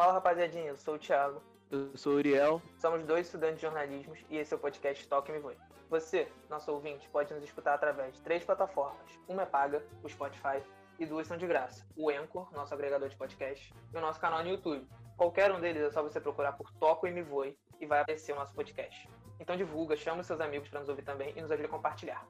Fala 0.00 0.14
rapaziadinha, 0.14 0.68
eu 0.68 0.78
sou 0.78 0.94
o 0.94 0.98
Thiago. 0.98 1.42
Eu 1.70 1.94
sou 1.94 2.14
o 2.14 2.16
Uriel. 2.16 2.62
Somos 2.78 3.04
dois 3.04 3.26
estudantes 3.26 3.56
de 3.56 3.60
jornalismo 3.66 4.14
e 4.30 4.38
esse 4.38 4.54
é 4.54 4.56
o 4.56 4.58
podcast 4.58 5.06
Toque 5.06 5.30
Me 5.30 5.38
Voe. 5.38 5.58
Você, 5.90 6.26
nosso 6.48 6.72
ouvinte, 6.72 7.06
pode 7.10 7.34
nos 7.34 7.44
escutar 7.44 7.74
através 7.74 8.14
de 8.14 8.22
três 8.22 8.42
plataformas. 8.42 8.96
Uma 9.28 9.42
é 9.42 9.44
paga, 9.44 9.84
o 10.02 10.08
Spotify, 10.08 10.62
e 10.98 11.04
duas 11.04 11.26
são 11.26 11.36
de 11.36 11.46
graça. 11.46 11.86
O 11.98 12.08
Anchor, 12.08 12.50
nosso 12.54 12.72
agregador 12.72 13.10
de 13.10 13.16
podcast, 13.16 13.74
e 13.92 13.98
o 13.98 14.00
nosso 14.00 14.18
canal 14.18 14.42
no 14.42 14.48
YouTube. 14.48 14.88
Qualquer 15.18 15.52
um 15.52 15.60
deles 15.60 15.82
é 15.82 15.90
só 15.90 16.02
você 16.02 16.18
procurar 16.18 16.52
por 16.52 16.72
Toco 16.80 17.06
e 17.06 17.10
Me 17.10 17.20
Voe 17.20 17.54
e 17.78 17.84
vai 17.84 18.00
aparecer 18.00 18.32
o 18.32 18.36
nosso 18.36 18.54
podcast. 18.54 19.06
Então 19.38 19.54
divulga, 19.54 19.98
chama 19.98 20.22
os 20.22 20.26
seus 20.26 20.40
amigos 20.40 20.70
para 20.70 20.80
nos 20.80 20.88
ouvir 20.88 21.02
também 21.02 21.34
e 21.36 21.42
nos 21.42 21.50
ajude 21.50 21.66
a 21.66 21.70
compartilhar. 21.70 22.26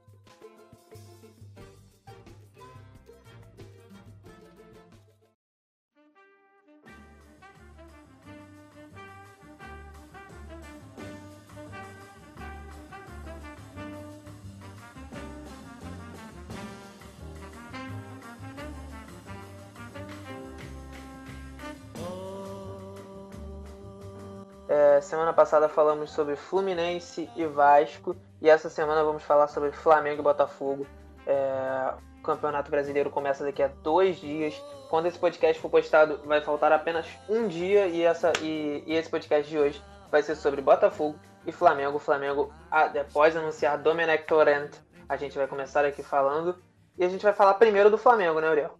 Semana 25.31 25.33
passada 25.33 25.69
falamos 25.69 26.11
sobre 26.11 26.35
Fluminense 26.35 27.31
e 27.37 27.47
Vasco 27.47 28.17
e 28.43 28.51
essa 28.51 28.69
semana 28.69 29.05
vamos 29.05 29.23
falar 29.23 29.47
sobre 29.47 29.71
Flamengo 29.71 30.21
e 30.21 30.25
Botafogo. 30.25 30.87
É, 31.25 31.95
o 32.19 32.23
Campeonato 32.23 32.71
Brasileiro 32.71 33.11
começa 33.11 33.45
daqui 33.45 33.63
a 33.63 33.69
dois 33.69 34.17
dias. 34.17 34.61
Quando 34.89 35.07
esse 35.07 35.19
podcast 35.19 35.61
for 35.61 35.71
postado, 35.71 36.21
vai 36.25 36.41
faltar 36.41 36.73
apenas 36.73 37.07
um 37.29 37.47
dia 37.47 37.87
e, 37.87 38.03
essa, 38.03 38.33
e, 38.43 38.83
e 38.87 38.95
esse 38.95 39.09
podcast 39.09 39.49
de 39.49 39.57
hoje 39.57 39.81
vai 40.11 40.21
ser 40.23 40.35
sobre 40.35 40.61
Botafogo 40.61 41.17
e 41.47 41.53
Flamengo. 41.53 41.99
O 41.99 42.01
Flamengo, 42.01 42.53
após 42.69 43.37
anunciar 43.37 43.79
Domenech 43.79 44.25
Torrent, 44.25 44.73
a 45.09 45.17
gente 45.17 45.39
vai 45.39 45.47
começar 45.47 45.85
aqui 45.85 46.03
falando. 46.03 46.57
E 46.99 47.05
a 47.05 47.09
gente 47.09 47.23
vai 47.23 47.33
falar 47.33 47.55
primeiro 47.55 47.89
do 47.89 47.99
Flamengo, 47.99 48.41
né, 48.41 48.51
Uriel? 48.51 48.75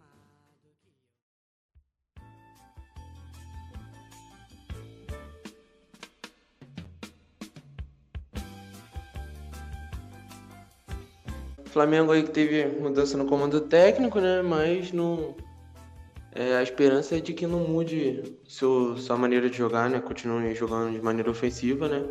Flamengo 11.71 12.13
aí 12.13 12.23
que 12.23 12.31
teve 12.31 12.67
mudança 12.67 13.17
no 13.17 13.27
comando 13.27 13.61
técnico, 13.61 14.21
né? 14.21 14.43
Mas 14.43 14.93
não. 14.93 15.35
É, 16.33 16.57
a 16.57 16.63
esperança 16.63 17.17
é 17.17 17.21
de 17.21 17.33
que 17.33 17.47
não 17.47 17.61
mude 17.61 18.39
seu, 18.47 18.97
sua 18.97 19.17
maneira 19.17 19.49
de 19.49 19.57
jogar, 19.57 19.89
né? 19.89 20.01
Continue 20.01 20.55
jogando 20.55 20.93
de 20.93 21.01
maneira 21.01 21.31
ofensiva, 21.31 21.89
né? 21.89 22.05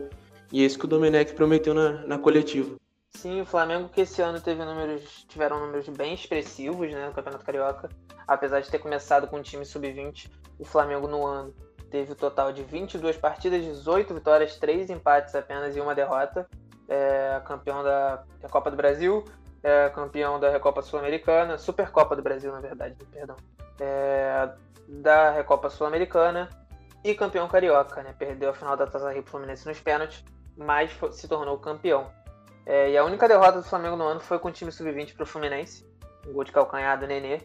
E 0.52 0.64
é 0.64 0.66
isso 0.66 0.80
que 0.80 0.86
o 0.86 0.88
Domenech 0.88 1.34
prometeu 1.34 1.74
na, 1.74 2.06
na 2.06 2.18
coletiva. 2.18 2.76
Sim, 3.12 3.42
o 3.42 3.46
Flamengo 3.46 3.90
que 3.90 4.02
esse 4.02 4.22
ano 4.22 4.40
teve 4.40 4.64
números, 4.64 5.26
tiveram 5.28 5.60
números 5.60 5.88
bem 5.90 6.14
expressivos 6.14 6.92
né, 6.92 7.08
no 7.08 7.14
Campeonato 7.14 7.46
Carioca. 7.46 7.90
Apesar 8.28 8.62
de 8.62 8.70
ter 8.70 8.80
começado 8.80 9.28
com 9.28 9.38
um 9.38 9.42
time 9.42 9.66
sub-20, 9.66 10.30
o 10.58 10.66
Flamengo 10.66 11.08
no 11.08 11.26
ano 11.26 11.54
teve 11.90 12.12
o 12.12 12.14
um 12.14 12.18
total 12.18 12.54
de 12.54 12.64
22 12.64 13.18
partidas, 13.18 13.64
18 13.64 14.14
vitórias, 14.14 14.56
3 14.58 14.90
empates 14.90 15.36
apenas 15.36 15.76
e 15.76 15.82
uma 15.82 15.96
derrota. 15.96 16.48
É, 16.88 17.42
campeão 17.46 17.84
da, 17.84 18.24
da 18.42 18.50
Copa 18.50 18.72
do 18.72 18.78
Brasil, 18.78 19.24
é 19.64 19.90
campeão 19.90 20.40
da 20.40 20.50
Recopa 20.50 20.82
Sul-Americana, 20.82 21.58
Supercopa 21.58 22.16
do 22.16 22.22
Brasil, 22.22 22.52
na 22.52 22.60
verdade, 22.60 22.96
perdão, 23.12 23.36
é, 23.80 24.50
da 24.88 25.32
Recopa 25.32 25.70
Sul-Americana 25.70 26.50
e 27.04 27.14
campeão 27.14 27.48
carioca, 27.48 28.02
né? 28.04 28.14
Perdeu 28.18 28.50
a 28.50 28.54
final 28.54 28.76
da 28.76 28.88
Taça 28.88 29.12
Rio 29.12 29.24
Fluminense 29.24 29.68
nos 29.68 29.80
pênaltis, 29.80 30.24
mas 30.58 30.92
se 31.12 31.28
tornou 31.28 31.58
campeão. 31.58 32.12
É, 32.66 32.92
e 32.92 32.98
a 32.98 33.04
única 33.04 33.28
derrota 33.28 33.60
do 33.60 33.64
Flamengo 33.64 33.96
no 33.96 34.04
ano 34.04 34.20
foi 34.20 34.38
com 34.38 34.50
o 34.50 34.52
time 34.52 34.72
sub-20 34.72 35.16
para 35.16 35.24
o 35.24 35.26
Fluminense, 35.26 35.86
um 36.28 36.34
gol 36.34 36.44
de 36.44 36.52
calcanhar 36.52 37.00
do 37.00 37.08
Nenê. 37.08 37.42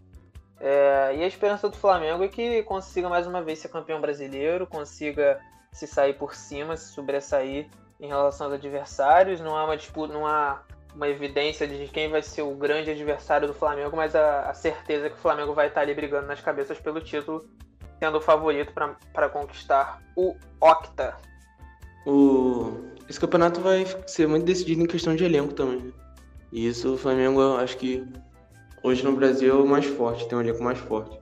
É, 0.61 1.15
e 1.17 1.23
a 1.23 1.27
esperança 1.27 1.69
do 1.69 1.77
Flamengo 1.77 2.23
é 2.25 2.29
que 2.29 2.63
consiga 2.65 3.09
mais 3.09 3.27
uma 3.27 3.43
vez 3.43 3.59
ser 3.59 3.69
campeão 3.69 4.01
brasileiro, 4.01 4.67
consiga 4.67 5.41
se 5.73 5.87
sair 5.87 6.15
por 6.15 6.35
cima, 6.35 6.77
se 6.77 6.93
sobressair 6.93 7.69
em 8.01 8.09
relação 8.09 8.47
aos 8.47 8.55
adversários. 8.55 9.41
Não 9.41 9.57
há 9.57 9.65
uma 9.65 9.77
disputa, 9.77 10.13
não 10.13 10.27
há 10.27 10.63
uma 10.95 11.09
evidência 11.09 11.67
de 11.67 11.89
quem 11.89 12.09
vai 12.09 12.23
ser 12.23 12.43
o 12.43 12.55
grande 12.55 12.91
adversário 12.91 13.49
do 13.49 13.55
Flamengo, 13.55 13.97
mas 13.97 14.15
a, 14.15 14.51
a 14.51 14.55
certeza 14.55 15.11
que 15.11 15.17
o 15.17 15.21
Flamengo 15.21 15.53
vai 15.53 15.67
estar 15.67 15.81
ali 15.81 15.95
brigando 15.95 16.27
nas 16.27 16.41
cabeças 16.41 16.79
pelo 16.79 17.01
título, 17.01 17.45
sendo 17.99 18.19
o 18.19 18.21
favorito 18.21 18.73
para 19.13 19.29
conquistar 19.29 20.01
o 20.17 20.37
Octa. 20.61 21.17
O... 22.07 22.73
Esse 23.09 23.19
campeonato 23.19 23.61
vai 23.61 23.85
ser 24.07 24.29
muito 24.29 24.47
decidido 24.47 24.83
em 24.83 24.87
questão 24.87 25.17
de 25.17 25.25
elenco 25.25 25.53
também. 25.53 25.81
Né? 25.81 25.93
E 26.53 26.69
isso 26.69 26.95
o 26.95 26.99
Flamengo, 26.99 27.41
eu 27.41 27.57
acho 27.57 27.77
que 27.77 28.07
hoje 28.83 29.05
no 29.05 29.17
Brasil 29.17 29.59
é 29.59 29.63
o 29.63 29.67
mais 29.67 29.85
forte, 29.85 30.29
tem 30.29 30.39
um 30.39 30.41
elenco 30.41 30.63
mais 30.63 30.79
forte. 30.79 31.19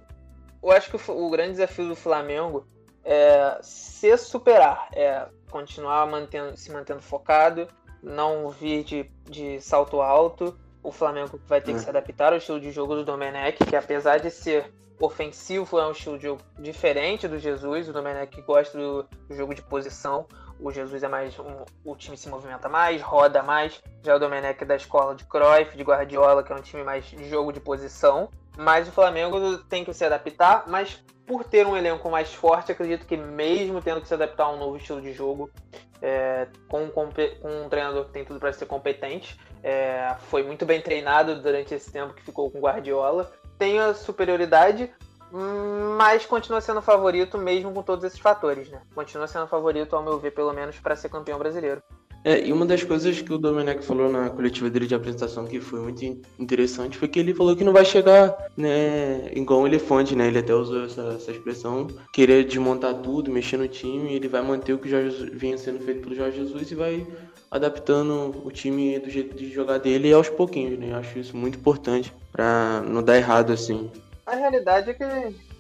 Eu 0.63 0.71
acho 0.71 0.91
que 0.91 1.11
o, 1.11 1.27
o 1.27 1.31
grande 1.31 1.53
desafio 1.53 1.89
do 1.89 1.97
Flamengo 1.97 2.67
é 3.05 3.59
se 3.63 4.17
superar, 4.19 4.89
é 4.93 5.27
continuar 5.51 6.07
mantendo, 6.07 6.57
se 6.57 6.71
mantendo 6.71 7.01
focado, 7.01 7.67
não 8.03 8.51
vir 8.51 8.85
de, 8.85 9.11
de 9.29 9.61
salto 9.61 10.01
alto. 10.01 10.59
O 10.83 10.91
Flamengo 10.91 11.41
vai 11.47 11.61
ter 11.61 11.73
é. 11.73 11.75
que 11.75 11.81
se 11.81 11.89
adaptar 11.89 12.33
ao 12.33 12.39
estilo 12.39 12.61
de 12.61 12.73
jogo 12.73 12.97
do 12.97 13.05
Domenech, 13.05 13.65
que 13.65 13.77
apesar 13.77 14.19
de 14.19 14.31
ser 14.31 14.73
ofensivo, 15.01 15.79
é 15.79 15.87
um 15.87 15.93
estilo 15.93 16.17
de 16.17 16.25
jogo 16.25 16.43
diferente 16.59 17.29
do 17.29 17.39
Jesus. 17.39 17.89
O 17.89 17.93
Domenech 17.93 18.41
gosta 18.43 18.77
do, 18.79 19.03
do 19.29 19.35
jogo 19.35 19.55
de 19.55 19.63
posição. 19.63 20.27
O 20.61 20.71
Jesus 20.71 21.03
é 21.03 21.09
mais. 21.09 21.39
Um, 21.39 21.65
o 21.85 21.97
time 21.97 22.17
se 22.17 22.29
movimenta 22.29 22.69
mais, 22.69 23.01
roda 23.03 23.43
mais. 23.43 23.83
Já 24.03 24.17
o 24.17 24.19
Domenech 24.19 24.63
é 24.63 24.67
da 24.67 24.77
escola 24.77 25.15
de 25.15 25.25
Cruyff, 25.25 25.77
de 25.77 25.83
Guardiola, 25.83 26.43
que 26.43 26.53
é 26.53 26.57
um 26.57 26.63
time 26.63 26.85
mais 26.85 27.05
de 27.05 27.29
jogo 27.29 27.53
de 27.53 27.61
posição. 27.61 28.29
Mas 28.57 28.89
o 28.89 28.93
Flamengo 28.93 29.59
tem 29.65 29.85
que 29.85 29.95
se 29.95 30.05
adaptar, 30.05 30.65
mas 30.67 31.03
por 31.27 31.45
ter 31.45 31.67
um 31.67 31.77
elenco 31.77 32.11
mais 32.11 32.33
forte, 32.35 32.71
acredito 32.71 33.07
que 33.07 33.17
mesmo 33.17 33.81
tendo 33.81 34.01
que 34.01 34.09
se 34.09 34.15
adaptar 34.15 34.45
a 34.45 34.53
um 34.53 34.59
novo 34.59 34.77
estilo 34.77 35.01
de 35.01 35.13
jogo, 35.13 35.51
é, 36.03 36.49
com, 36.69 36.91
com, 36.91 37.09
um 37.45 37.69
treinador 37.69 38.07
que 38.07 38.13
tem 38.13 38.25
tudo 38.25 38.41
para 38.41 38.53
ser 38.53 38.67
competente, 38.67 39.39
é, 39.63 40.15
foi 40.19 40.43
muito 40.43 40.67
bem 40.67 40.83
treinado 40.83 41.41
durante 41.41 41.73
esse 41.73 41.91
tempo 41.91 42.13
que 42.13 42.23
ficou 42.23 42.51
com 42.51 42.61
Guardiola, 42.61 43.33
tem 43.57 43.79
a 43.79 43.95
superioridade, 43.95 44.93
mas 45.97 46.27
continua 46.27 46.61
sendo 46.61 46.83
favorito 46.83 47.39
mesmo 47.39 47.73
com 47.73 47.83
todos 47.83 48.05
esses 48.05 48.19
fatores, 48.19 48.69
né? 48.69 48.83
Continua 48.95 49.27
sendo 49.27 49.47
favorito, 49.47 49.97
ao 49.97 50.03
meu 50.03 50.19
ver, 50.19 50.33
pelo 50.33 50.53
menos, 50.53 50.79
para 50.79 50.97
ser 50.97 51.09
campeão 51.09 51.39
brasileiro. 51.39 51.83
É, 52.25 52.47
e 52.47 52.53
uma 52.53 52.65
das 52.65 52.85
coisas 52.85 53.21
que 53.21 53.33
o 53.33 53.39
Domenech 53.39 53.85
falou 53.85 54.11
na 54.11 54.31
coletiva 54.31 54.71
dele 54.71 54.87
de 54.87 54.95
apresentação 54.95 55.45
que 55.45 55.61
foi 55.61 55.81
muito 55.81 56.05
interessante 56.39 56.97
foi 56.97 57.09
que 57.09 57.19
ele 57.19 57.35
falou 57.35 57.57
que 57.57 57.65
não 57.65 57.73
vai 57.73 57.85
chegar 57.85 58.37
né, 58.57 59.29
igual 59.35 59.63
um 59.63 59.67
elefante, 59.67 60.15
né? 60.15 60.29
Ele 60.29 60.39
até 60.39 60.55
usou 60.55 60.85
essa, 60.85 61.03
essa 61.17 61.33
expressão, 61.33 61.89
querer 62.13 62.45
desmontar 62.45 62.95
tudo, 62.95 63.31
mexer 63.31 63.57
no 63.57 63.67
time, 63.67 64.15
ele 64.15 64.29
vai 64.29 64.41
manter 64.41 64.73
o 64.73 64.79
que 64.79 64.89
já 64.89 64.99
vinha 65.33 65.59
sendo 65.59 65.81
feito 65.85 66.03
pelo 66.03 66.15
Jorge 66.15 66.37
Jesus 66.37 66.71
e 66.71 66.75
vai 66.77 67.07
adaptando 67.51 68.41
o 68.45 68.51
time 68.53 68.99
do 69.01 69.11
jeito 69.11 69.37
de 69.37 69.53
jogar 69.53 69.79
dele 69.79 70.13
aos 70.13 70.29
pouquinhos, 70.29 70.79
né? 70.79 70.93
Eu 70.93 70.97
acho 70.97 71.19
isso 71.19 71.37
muito 71.37 71.59
importante 71.59 72.13
para 72.31 72.83
não 72.87 73.03
dar 73.03 73.17
errado 73.17 73.53
assim. 73.53 73.91
A 74.25 74.37
realidade 74.37 74.91
é 74.91 74.95
que 74.95 75.05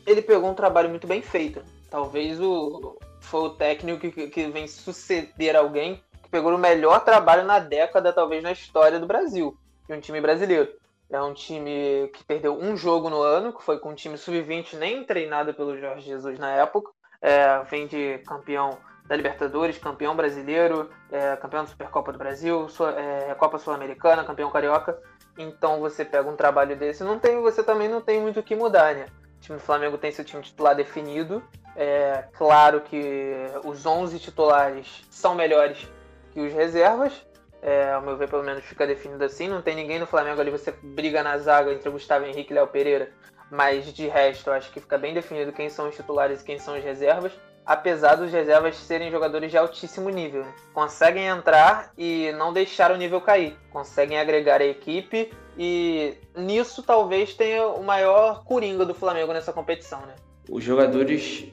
ele 0.06 0.22
pegou 0.22 0.48
um 0.48 0.54
trabalho 0.54 0.88
muito 0.88 1.08
bem 1.08 1.22
feito. 1.22 1.60
Talvez 1.90 2.40
o 2.40 2.96
foi 3.20 3.40
o 3.40 3.50
técnico 3.50 4.10
que, 4.10 4.28
que 4.28 4.46
vem 4.48 4.66
suceder 4.66 5.56
alguém 5.56 6.00
pegou 6.32 6.52
o 6.52 6.58
melhor 6.58 7.04
trabalho 7.04 7.44
na 7.44 7.58
década, 7.58 8.10
talvez 8.10 8.42
na 8.42 8.50
história 8.50 8.98
do 8.98 9.06
Brasil, 9.06 9.54
de 9.86 9.94
um 9.94 10.00
time 10.00 10.18
brasileiro. 10.18 10.66
É 11.10 11.20
um 11.20 11.34
time 11.34 12.10
que 12.14 12.24
perdeu 12.24 12.58
um 12.58 12.74
jogo 12.74 13.10
no 13.10 13.20
ano, 13.20 13.52
que 13.52 13.62
foi 13.62 13.78
com 13.78 13.90
um 13.90 13.94
time 13.94 14.16
sub-20 14.16 14.78
nem 14.78 15.04
treinado 15.04 15.52
pelo 15.52 15.78
Jorge 15.78 16.06
Jesus 16.06 16.38
na 16.38 16.50
época. 16.50 16.90
É, 17.20 17.62
vem 17.64 17.86
de 17.86 18.18
campeão 18.26 18.78
da 19.06 19.14
Libertadores, 19.14 19.76
campeão 19.76 20.16
brasileiro, 20.16 20.88
é, 21.10 21.36
campeão 21.36 21.64
da 21.64 21.68
Supercopa 21.68 22.12
do 22.12 22.18
Brasil, 22.18 22.66
é, 22.96 23.34
Copa 23.34 23.58
Sul-Americana, 23.58 24.24
campeão 24.24 24.50
carioca. 24.50 24.98
Então 25.36 25.80
você 25.80 26.02
pega 26.02 26.30
um 26.30 26.36
trabalho 26.36 26.74
desse, 26.76 27.04
não 27.04 27.18
tem, 27.18 27.42
você 27.42 27.62
também 27.62 27.88
não 27.88 28.00
tem 28.00 28.18
muito 28.18 28.40
o 28.40 28.42
que 28.42 28.56
mudar, 28.56 28.94
né? 28.94 29.06
O 29.36 29.40
time 29.40 29.58
do 29.58 29.64
Flamengo 29.64 29.98
tem 29.98 30.10
seu 30.10 30.24
time 30.24 30.42
titular 30.42 30.74
definido. 30.74 31.42
É 31.76 32.24
claro 32.32 32.80
que 32.80 33.34
os 33.64 33.84
11 33.84 34.18
titulares 34.18 35.04
são 35.10 35.34
melhores 35.34 35.86
que 36.32 36.40
os 36.40 36.52
reservas. 36.52 37.12
É, 37.60 37.92
ao 37.92 38.02
meu 38.02 38.16
ver, 38.16 38.28
pelo 38.28 38.42
menos 38.42 38.64
fica 38.64 38.86
definido 38.86 39.22
assim. 39.24 39.48
Não 39.48 39.62
tem 39.62 39.76
ninguém 39.76 39.98
no 39.98 40.06
Flamengo 40.06 40.40
ali, 40.40 40.50
você 40.50 40.72
briga 40.82 41.22
na 41.22 41.38
zaga 41.38 41.72
entre 41.72 41.88
Gustavo 41.90 42.24
Henrique 42.24 42.52
e 42.52 42.54
Léo 42.54 42.66
Pereira. 42.66 43.10
Mas 43.50 43.92
de 43.92 44.08
resto, 44.08 44.50
eu 44.50 44.54
acho 44.54 44.72
que 44.72 44.80
fica 44.80 44.98
bem 44.98 45.14
definido 45.14 45.52
quem 45.52 45.68
são 45.68 45.88
os 45.88 45.94
titulares 45.94 46.40
e 46.40 46.44
quem 46.44 46.58
são 46.58 46.76
os 46.76 46.82
reservas. 46.82 47.32
Apesar 47.64 48.16
dos 48.16 48.32
reservas 48.32 48.76
serem 48.76 49.10
jogadores 49.10 49.50
de 49.50 49.56
altíssimo 49.56 50.08
nível. 50.08 50.44
Conseguem 50.74 51.26
entrar 51.26 51.92
e 51.96 52.32
não 52.32 52.52
deixar 52.52 52.90
o 52.90 52.96
nível 52.96 53.20
cair. 53.20 53.56
Conseguem 53.70 54.18
agregar 54.18 54.60
a 54.60 54.64
equipe 54.64 55.32
e 55.56 56.18
nisso 56.34 56.82
talvez 56.82 57.34
tenha 57.34 57.66
o 57.66 57.84
maior 57.84 58.42
coringa 58.44 58.84
do 58.84 58.94
Flamengo 58.94 59.32
nessa 59.32 59.52
competição, 59.52 60.00
né? 60.06 60.14
Os 60.50 60.64
jogadores 60.64 61.44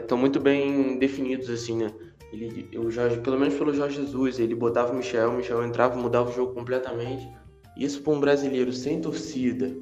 estão 0.00 0.18
é, 0.18 0.20
muito 0.20 0.40
bem 0.40 0.98
definidos, 0.98 1.50
assim, 1.50 1.76
né? 1.76 1.92
Ele, 2.32 2.68
o 2.78 2.90
Jorge, 2.90 3.18
pelo 3.20 3.38
menos 3.38 3.54
pelo 3.54 3.72
Jorge 3.72 3.96
Jesus, 3.96 4.38
ele 4.38 4.54
botava 4.54 4.92
o 4.92 4.96
Michel, 4.96 5.30
o 5.30 5.34
Michel 5.34 5.64
entrava, 5.64 5.96
mudava 5.96 6.30
o 6.30 6.32
jogo 6.32 6.52
completamente. 6.52 7.28
Isso 7.76 8.02
para 8.02 8.12
um 8.12 8.20
brasileiro 8.20 8.72
sem 8.72 9.00
torcida 9.00 9.74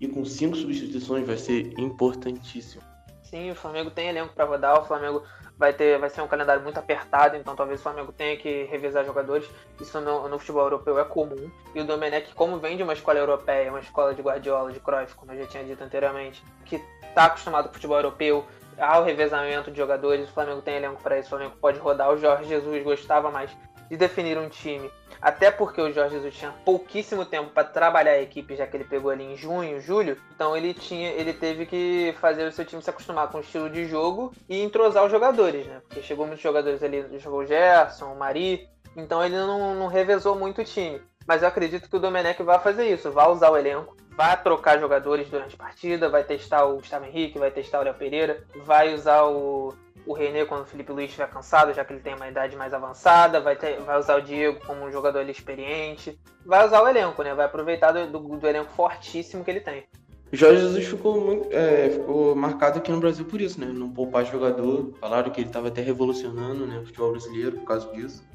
e 0.00 0.08
com 0.08 0.24
cinco 0.24 0.56
substituições 0.56 1.26
vai 1.26 1.36
ser 1.36 1.78
importantíssimo. 1.78 2.82
Sim, 3.22 3.50
o 3.50 3.54
Flamengo 3.54 3.90
tem 3.90 4.08
elenco 4.08 4.34
para 4.34 4.44
rodar, 4.44 4.80
o 4.80 4.84
Flamengo 4.84 5.22
vai 5.56 5.72
ter 5.72 5.98
vai 5.98 6.08
ser 6.08 6.22
um 6.22 6.26
calendário 6.26 6.62
muito 6.62 6.78
apertado, 6.78 7.36
então 7.36 7.54
talvez 7.54 7.78
o 7.78 7.82
Flamengo 7.82 8.10
tenha 8.12 8.36
que 8.36 8.64
revezar 8.64 9.04
jogadores. 9.04 9.48
Isso 9.78 10.00
no, 10.00 10.26
no 10.26 10.38
futebol 10.38 10.64
europeu 10.64 10.98
é 10.98 11.04
comum. 11.04 11.50
E 11.74 11.80
o 11.80 11.84
Domenech, 11.84 12.34
como 12.34 12.58
vem 12.58 12.76
de 12.76 12.82
uma 12.82 12.94
escola 12.94 13.18
europeia, 13.18 13.70
uma 13.70 13.78
escola 13.78 14.14
de 14.14 14.22
Guardiola, 14.22 14.72
de 14.72 14.80
Cruyff, 14.80 15.14
como 15.14 15.32
eu 15.32 15.38
já 15.38 15.46
tinha 15.46 15.62
dito 15.62 15.84
anteriormente, 15.84 16.42
que 16.64 16.82
está 17.10 17.26
acostumado 17.26 17.64
com 17.64 17.70
o 17.70 17.74
futebol 17.74 17.98
europeu, 17.98 18.46
ao 18.78 19.04
revezamento 19.04 19.70
de 19.70 19.76
jogadores, 19.76 20.28
o 20.28 20.32
Flamengo 20.32 20.62
tem 20.62 20.76
elenco 20.76 21.02
para 21.02 21.18
isso, 21.18 21.26
o 21.26 21.30
Flamengo 21.30 21.56
pode 21.60 21.78
rodar. 21.78 22.10
O 22.10 22.16
Jorge 22.16 22.48
Jesus 22.48 22.82
gostava 22.82 23.30
mais 23.30 23.50
de 23.90 23.96
definir 23.96 24.38
um 24.38 24.48
time, 24.48 24.90
até 25.20 25.50
porque 25.50 25.80
o 25.80 25.92
Jorge 25.92 26.14
Jesus 26.14 26.34
tinha 26.34 26.52
pouquíssimo 26.64 27.26
tempo 27.26 27.50
para 27.50 27.64
trabalhar 27.64 28.12
a 28.12 28.22
equipe, 28.22 28.56
já 28.56 28.66
que 28.66 28.76
ele 28.76 28.84
pegou 28.84 29.10
ali 29.10 29.24
em 29.24 29.36
junho, 29.36 29.80
julho. 29.80 30.16
Então 30.34 30.56
ele 30.56 30.72
tinha, 30.72 31.10
ele 31.10 31.32
teve 31.32 31.66
que 31.66 32.14
fazer 32.20 32.46
o 32.46 32.52
seu 32.52 32.64
time 32.64 32.80
se 32.80 32.88
acostumar 32.88 33.28
com 33.28 33.38
o 33.38 33.40
estilo 33.40 33.68
de 33.68 33.86
jogo 33.86 34.32
e 34.48 34.62
entrosar 34.62 35.04
os 35.04 35.10
jogadores, 35.10 35.66
né? 35.66 35.82
Porque 35.86 36.02
chegou 36.02 36.24
muitos 36.24 36.42
jogadores 36.42 36.82
ali, 36.82 37.04
jogou 37.18 37.40
o 37.40 37.46
Gerson, 37.46 38.12
o 38.12 38.18
Mari, 38.18 38.68
então 38.96 39.24
ele 39.24 39.36
não, 39.36 39.74
não 39.74 39.88
revezou 39.88 40.36
muito 40.36 40.62
o 40.62 40.64
time. 40.64 41.02
Mas 41.30 41.42
eu 41.42 41.48
acredito 41.48 41.88
que 41.88 41.94
o 41.94 42.00
Domenech 42.00 42.42
vai 42.42 42.58
fazer 42.58 42.92
isso, 42.92 43.12
vai 43.12 43.28
usar 43.28 43.50
o 43.50 43.56
elenco, 43.56 43.96
vai 44.16 44.36
trocar 44.42 44.80
jogadores 44.80 45.28
durante 45.28 45.54
a 45.54 45.58
partida, 45.58 46.08
vai 46.08 46.24
testar 46.24 46.64
o 46.64 46.74
Gustavo 46.74 47.04
Henrique, 47.04 47.38
vai 47.38 47.52
testar 47.52 47.78
o 47.78 47.84
Léo 47.84 47.94
Pereira, 47.94 48.42
vai 48.64 48.92
usar 48.92 49.22
o, 49.26 49.72
o 50.04 50.12
René 50.12 50.44
quando 50.44 50.62
o 50.62 50.66
Felipe 50.66 50.90
Luiz 50.90 51.06
estiver 51.06 51.30
cansado, 51.30 51.72
já 51.72 51.84
que 51.84 51.92
ele 51.92 52.00
tem 52.00 52.16
uma 52.16 52.26
idade 52.26 52.56
mais 52.56 52.74
avançada, 52.74 53.40
vai, 53.40 53.54
ter, 53.54 53.78
vai 53.82 53.96
usar 53.96 54.16
o 54.16 54.22
Diego 54.22 54.58
como 54.66 54.84
um 54.84 54.90
jogador 54.90 55.20
experiente, 55.28 56.18
vai 56.44 56.66
usar 56.66 56.82
o 56.82 56.88
elenco, 56.88 57.22
né? 57.22 57.32
Vai 57.32 57.46
aproveitar 57.46 57.92
do, 57.92 58.08
do, 58.08 58.36
do 58.36 58.48
elenco 58.48 58.72
fortíssimo 58.72 59.44
que 59.44 59.52
ele 59.52 59.60
tem. 59.60 59.84
Jorge 60.32 60.62
Jesus 60.62 60.88
ficou, 60.88 61.20
muito, 61.20 61.48
é, 61.52 61.90
ficou 61.90 62.34
marcado 62.34 62.78
aqui 62.80 62.90
no 62.90 62.98
Brasil 62.98 63.24
por 63.24 63.40
isso, 63.40 63.60
né? 63.60 63.66
Não 63.66 63.88
poupar 63.88 64.26
jogador. 64.26 64.94
Falaram 65.00 65.30
que 65.30 65.40
ele 65.40 65.48
estava 65.48 65.68
até 65.68 65.80
revolucionando 65.80 66.66
né, 66.66 66.80
o 66.80 66.86
futebol 66.86 67.12
brasileiro 67.12 67.58
por 67.58 67.66
causa 67.66 67.88
disso. 67.92 68.28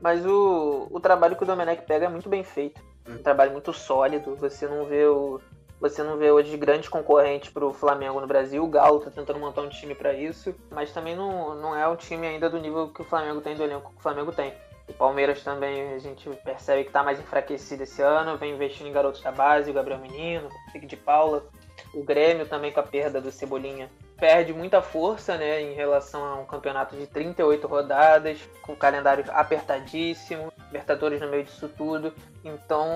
Mas 0.00 0.24
o, 0.26 0.88
o 0.90 1.00
trabalho 1.00 1.36
que 1.36 1.42
o 1.42 1.46
Domenech 1.46 1.82
pega 1.82 2.06
é 2.06 2.08
muito 2.08 2.28
bem 2.28 2.44
feito. 2.44 2.80
Um 3.08 3.18
trabalho 3.18 3.52
muito 3.52 3.72
sólido. 3.72 4.34
Você 4.36 4.66
não 4.66 4.84
vê 4.84 5.06
o. 5.06 5.40
Você 5.80 6.02
não 6.02 6.16
vê 6.16 6.30
hoje 6.30 6.56
grandes 6.56 6.88
concorrentes 6.88 7.50
para 7.50 7.64
o 7.64 7.72
Flamengo 7.72 8.20
no 8.20 8.26
Brasil. 8.26 8.64
O 8.64 8.68
Galo 8.68 8.98
está 8.98 9.10
tentando 9.10 9.38
montar 9.38 9.60
um 9.60 9.68
time 9.68 9.94
para 9.94 10.14
isso, 10.14 10.54
mas 10.70 10.90
também 10.90 11.14
não, 11.14 11.54
não 11.54 11.76
é 11.76 11.86
um 11.86 11.96
time 11.96 12.26
ainda 12.26 12.48
do 12.48 12.58
nível 12.58 12.88
que 12.88 13.02
o 13.02 13.04
Flamengo 13.04 13.42
tem, 13.42 13.54
do 13.54 13.62
elenco 13.62 13.90
que 13.90 13.98
o 13.98 14.02
Flamengo 14.02 14.32
tem. 14.32 14.54
O 14.88 14.94
Palmeiras 14.94 15.42
também 15.42 15.92
a 15.92 15.98
gente 15.98 16.30
percebe 16.44 16.84
que 16.84 16.88
está 16.88 17.02
mais 17.02 17.18
enfraquecido 17.18 17.82
esse 17.82 18.00
ano, 18.00 18.38
vem 18.38 18.54
investindo 18.54 18.86
em 18.86 18.92
garotos 18.92 19.20
da 19.20 19.32
base, 19.32 19.70
o 19.70 19.74
Gabriel 19.74 20.00
Menino, 20.00 20.48
o 20.48 20.70
Fique 20.72 20.86
de 20.86 20.96
Paula. 20.96 21.44
O 21.92 22.02
Grêmio 22.02 22.46
também 22.46 22.72
com 22.72 22.80
a 22.80 22.82
perda 22.82 23.20
do 23.20 23.30
Cebolinha 23.30 23.90
perde 24.16 24.52
muita 24.52 24.80
força 24.80 25.36
né, 25.36 25.60
em 25.60 25.74
relação 25.74 26.24
a 26.24 26.34
um 26.36 26.46
campeonato 26.46 26.96
de 26.96 27.06
38 27.06 27.66
rodadas, 27.66 28.38
com 28.62 28.74
calendário 28.74 29.24
apertadíssimo, 29.28 30.52
Libertadores 30.66 31.20
no 31.20 31.28
meio 31.28 31.44
disso 31.44 31.68
tudo. 31.68 32.12
Então, 32.44 32.88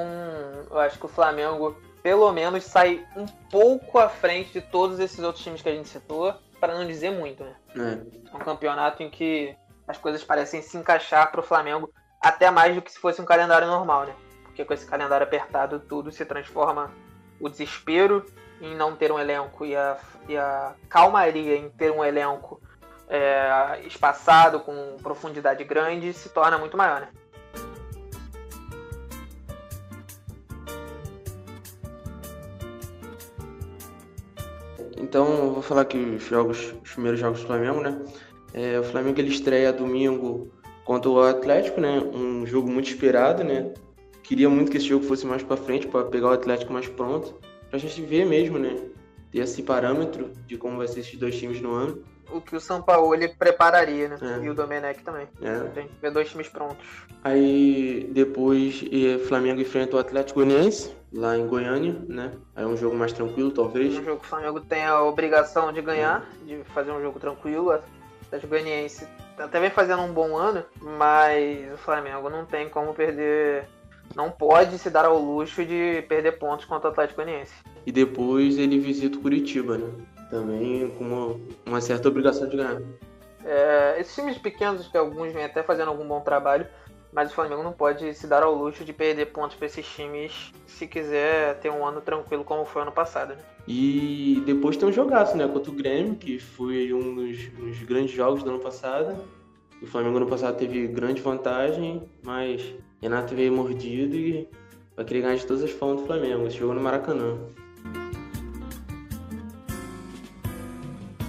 eu 0.70 0.78
acho 0.78 0.98
que 0.98 1.06
o 1.06 1.08
Flamengo, 1.08 1.76
pelo 2.02 2.32
menos, 2.32 2.64
sai 2.64 3.06
um 3.16 3.26
pouco 3.50 3.98
à 3.98 4.08
frente 4.08 4.52
de 4.52 4.60
todos 4.60 4.98
esses 4.98 5.20
outros 5.20 5.44
times 5.44 5.62
que 5.62 5.68
a 5.68 5.74
gente 5.74 5.88
citou, 5.88 6.34
para 6.58 6.74
não 6.74 6.86
dizer 6.86 7.10
muito. 7.10 7.44
Né? 7.44 7.54
É. 7.76 8.32
é 8.32 8.36
um 8.36 8.40
campeonato 8.40 9.02
em 9.02 9.10
que 9.10 9.54
as 9.86 9.98
coisas 9.98 10.22
parecem 10.24 10.62
se 10.62 10.76
encaixar 10.76 11.30
para 11.30 11.40
o 11.40 11.44
Flamengo 11.44 11.92
até 12.20 12.50
mais 12.50 12.74
do 12.74 12.82
que 12.82 12.92
se 12.92 12.98
fosse 12.98 13.20
um 13.20 13.24
calendário 13.24 13.66
normal, 13.66 14.04
né? 14.04 14.14
Porque 14.44 14.64
com 14.64 14.74
esse 14.74 14.86
calendário 14.86 15.26
apertado, 15.26 15.80
tudo 15.80 16.12
se 16.12 16.24
transforma 16.24 16.92
o 17.40 17.48
desespero 17.48 18.24
em 18.60 18.74
não 18.74 18.94
ter 18.94 19.10
um 19.10 19.18
elenco 19.18 19.64
e 19.64 19.74
a, 19.74 19.96
e 20.28 20.36
a 20.36 20.74
calmaria 20.88 21.56
em 21.56 21.70
ter 21.70 21.90
um 21.90 22.04
elenco 22.04 22.60
é, 23.08 23.80
espaçado, 23.86 24.60
com 24.60 24.96
profundidade 25.02 25.64
grande, 25.64 26.12
se 26.12 26.28
torna 26.28 26.58
muito 26.58 26.76
maior, 26.76 27.00
né? 27.00 27.08
Então, 34.96 35.52
vou 35.52 35.62
falar 35.62 35.80
aqui 35.80 35.96
os 35.96 36.22
jogos, 36.22 36.72
os 36.84 36.92
primeiros 36.92 37.18
jogos 37.18 37.40
do 37.40 37.46
Flamengo, 37.46 37.80
né? 37.80 38.00
É, 38.52 38.78
o 38.78 38.84
Flamengo 38.84 39.18
ele 39.18 39.30
estreia 39.30 39.72
domingo 39.72 40.52
contra 40.84 41.10
o 41.10 41.20
Atlético, 41.20 41.80
né? 41.80 41.98
Um 41.98 42.46
jogo 42.46 42.70
muito 42.70 42.88
esperado, 42.88 43.42
né? 43.42 43.72
Queria 44.22 44.48
muito 44.48 44.70
que 44.70 44.76
esse 44.76 44.86
jogo 44.86 45.04
fosse 45.04 45.26
mais 45.26 45.42
para 45.42 45.56
frente 45.56 45.88
para 45.88 46.04
pegar 46.04 46.28
o 46.28 46.32
Atlético 46.32 46.72
mais 46.72 46.86
pronto 46.86 47.34
pra 47.70 47.78
gente 47.78 48.02
ver 48.02 48.26
mesmo, 48.26 48.58
né? 48.58 48.76
Ter 49.30 49.38
esse 49.38 49.62
parâmetro 49.62 50.32
de 50.46 50.58
como 50.58 50.76
vai 50.76 50.88
ser 50.88 51.00
esses 51.00 51.16
dois 51.16 51.38
times 51.38 51.60
no 51.60 51.72
ano. 51.72 52.02
O 52.32 52.40
que 52.40 52.54
o 52.54 52.60
São 52.60 52.82
Paulo 52.82 53.14
ele 53.14 53.28
prepararia, 53.28 54.08
né? 54.08 54.18
É. 54.20 54.44
E 54.44 54.50
o 54.50 54.54
Domenech 54.54 55.02
também. 55.02 55.26
É. 55.42 55.58
Tem 55.70 55.88
que 55.88 55.94
ver 56.00 56.12
dois 56.12 56.28
times 56.28 56.48
prontos. 56.48 56.86
Aí 57.24 58.08
depois 58.12 58.84
Flamengo 59.26 59.60
enfrenta 59.60 59.96
o 59.96 59.98
Atlético 59.98 60.40
Goianiense, 60.40 60.94
lá 61.12 61.36
em 61.36 61.46
Goiânia, 61.46 61.96
né? 62.08 62.32
Aí 62.54 62.64
é 62.64 62.66
um 62.66 62.76
jogo 62.76 62.96
mais 62.96 63.12
tranquilo, 63.12 63.50
talvez. 63.50 63.96
Um 63.96 64.04
jogo 64.04 64.20
que 64.20 64.26
o 64.26 64.28
Flamengo 64.28 64.60
tem 64.60 64.84
a 64.84 65.02
obrigação 65.02 65.72
de 65.72 65.82
ganhar, 65.82 66.24
é. 66.42 66.46
de 66.46 66.64
fazer 66.70 66.92
um 66.92 67.00
jogo 67.00 67.18
tranquilo. 67.18 67.66
O 67.66 67.72
Atlético 67.72 68.50
Goianiense 68.50 69.06
até 69.38 69.58
vem 69.58 69.70
fazendo 69.70 70.02
um 70.02 70.12
bom 70.12 70.36
ano, 70.36 70.64
mas 70.80 71.72
o 71.72 71.76
Flamengo 71.78 72.28
não 72.28 72.44
tem 72.44 72.68
como 72.68 72.94
perder 72.94 73.66
não 74.14 74.30
pode 74.30 74.78
se 74.78 74.90
dar 74.90 75.04
ao 75.04 75.18
luxo 75.18 75.64
de 75.64 76.02
perder 76.08 76.38
pontos 76.38 76.64
contra 76.64 76.88
o 76.88 76.92
Atlético 76.92 77.22
Goianiense. 77.22 77.54
E 77.86 77.92
depois 77.92 78.58
ele 78.58 78.78
visita 78.78 79.18
o 79.18 79.20
Curitiba, 79.20 79.78
né? 79.78 79.90
Também 80.30 80.88
com 80.90 81.04
uma, 81.04 81.40
uma 81.66 81.80
certa 81.80 82.08
obrigação 82.08 82.48
de 82.48 82.56
ganhar. 82.56 82.80
É, 83.44 83.96
esses 83.98 84.14
times 84.14 84.38
pequenos, 84.38 84.86
que 84.86 84.96
alguns 84.96 85.32
vêm 85.32 85.44
até 85.44 85.62
fazendo 85.62 85.88
algum 85.88 86.06
bom 86.06 86.20
trabalho, 86.20 86.66
mas 87.12 87.30
o 87.30 87.34
Flamengo 87.34 87.62
não 87.62 87.72
pode 87.72 88.14
se 88.14 88.26
dar 88.26 88.42
ao 88.42 88.54
luxo 88.54 88.84
de 88.84 88.92
perder 88.92 89.26
pontos 89.26 89.56
para 89.56 89.66
esses 89.66 89.86
times 89.86 90.52
se 90.66 90.86
quiser 90.86 91.58
ter 91.58 91.70
um 91.70 91.84
ano 91.84 92.00
tranquilo 92.00 92.44
como 92.44 92.64
foi 92.64 92.82
ano 92.82 92.92
passado. 92.92 93.30
Né? 93.30 93.42
E 93.66 94.42
depois 94.46 94.76
tem 94.76 94.88
um 94.88 94.92
jogaço, 94.92 95.36
né? 95.36 95.46
Contra 95.48 95.70
o 95.70 95.74
Grêmio, 95.74 96.14
que 96.14 96.38
foi 96.38 96.92
um 96.92 97.14
dos, 97.14 97.38
um 97.58 97.66
dos 97.66 97.82
grandes 97.82 98.12
jogos 98.12 98.42
do 98.42 98.50
ano 98.50 98.60
passado. 98.60 99.16
O 99.82 99.86
Flamengo 99.86 100.18
ano 100.18 100.26
passado 100.26 100.56
teve 100.56 100.86
grande 100.86 101.20
vantagem, 101.20 102.08
mas 102.22 102.74
Renato 103.00 103.34
veio 103.34 103.52
mordido 103.52 104.14
e 104.14 104.48
vai 104.94 105.04
querer 105.04 105.22
ganhar 105.22 105.36
de 105.36 105.46
todas 105.46 105.62
as 105.62 105.70
formas 105.70 106.02
do 106.02 106.06
Flamengo. 106.06 106.46
Esse 106.46 106.58
jogo 106.58 106.74
no 106.74 106.80
Maracanã. 106.80 107.38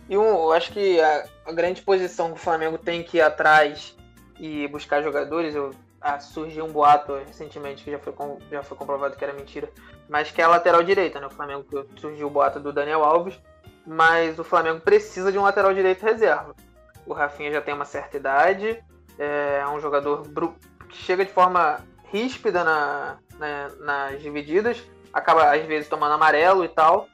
E 0.10 0.14
eu 0.14 0.52
acho 0.52 0.74
que 0.74 1.00
a, 1.00 1.26
a, 1.46 1.54
grande 1.54 1.82
posição 1.82 2.34
que 2.34 2.34
o 2.34 2.44
Flamengo 2.44 2.78
tem 2.78 3.02
que 3.02 3.18
ir 3.18 3.22
atrás 3.22 3.96
e 4.38 4.68
buscar 4.68 5.02
jogadores, 5.02 5.56
eu, 5.56 5.72
ah, 6.02 6.20
surgiu 6.20 6.66
um 6.66 6.72
boato 6.72 7.14
recentemente 7.26 7.82
que 7.82 7.92
já 7.92 7.98
foi, 7.98 8.14
já 8.52 8.62
foi 8.62 8.76
comprovado 8.76 9.16
que 9.16 9.24
era 9.24 9.32
mentira, 9.32 9.70
mas 10.10 10.30
que 10.30 10.42
é 10.42 10.44
a 10.44 10.50
lateral 10.50 10.84
direita, 10.84 11.22
né? 11.22 11.28
O 11.28 11.30
Flamengo 11.30 11.66
surgiu 11.96 12.28
o 12.28 12.30
boato 12.30 12.60
do 12.60 12.74
Daniel 12.74 13.06
Alves, 13.06 13.40
mas 13.88 14.38
o 14.38 14.44
Flamengo 14.44 14.82
precisa 14.82 15.32
de 15.32 15.38
um 15.38 15.44
lateral 15.44 15.74
direito 15.74 16.04
reserva. 16.04 16.54
O 17.06 17.14
Rafinha 17.14 17.50
já 17.50 17.62
tem 17.62 17.74
uma 17.74 17.86
certa 17.86 18.18
idade, 18.18 18.84
é 19.18 19.64
um 19.74 19.80
jogador 19.80 20.28
que 20.92 20.98
chega 20.98 21.26
de 21.26 21.32
forma 21.32 21.80
ríspida 22.12 22.64
na, 22.64 23.18
na, 23.40 23.70
nas 23.80 24.22
divididas, 24.22 24.84
acaba 25.14 25.52
às 25.52 25.66
vezes 25.66 25.90
tomando 25.90 26.14
amarelo 26.14 26.64
e 26.64 26.68
tal, 26.68 27.08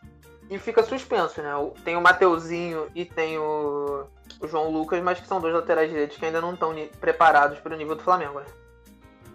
e 0.50 0.58
fica 0.58 0.84
suspenso, 0.84 1.42
né? 1.42 1.52
Tem 1.84 1.96
o 1.96 2.02
Mateuzinho 2.02 2.88
e 2.96 3.06
tem 3.06 3.38
o, 3.38 4.06
o 4.42 4.48
João 4.48 4.72
Lucas, 4.72 5.02
mas 5.04 5.20
que 5.20 5.28
são 5.28 5.40
dois 5.40 5.54
laterais 5.54 5.90
direitos 5.90 6.18
que 6.18 6.26
ainda 6.26 6.42
não 6.42 6.54
estão 6.54 6.74
preparados 7.00 7.60
para 7.60 7.76
o 7.76 7.78
nível 7.78 7.96
do 7.96 8.04
Flamengo, 8.04 8.40
né? 8.40 8.46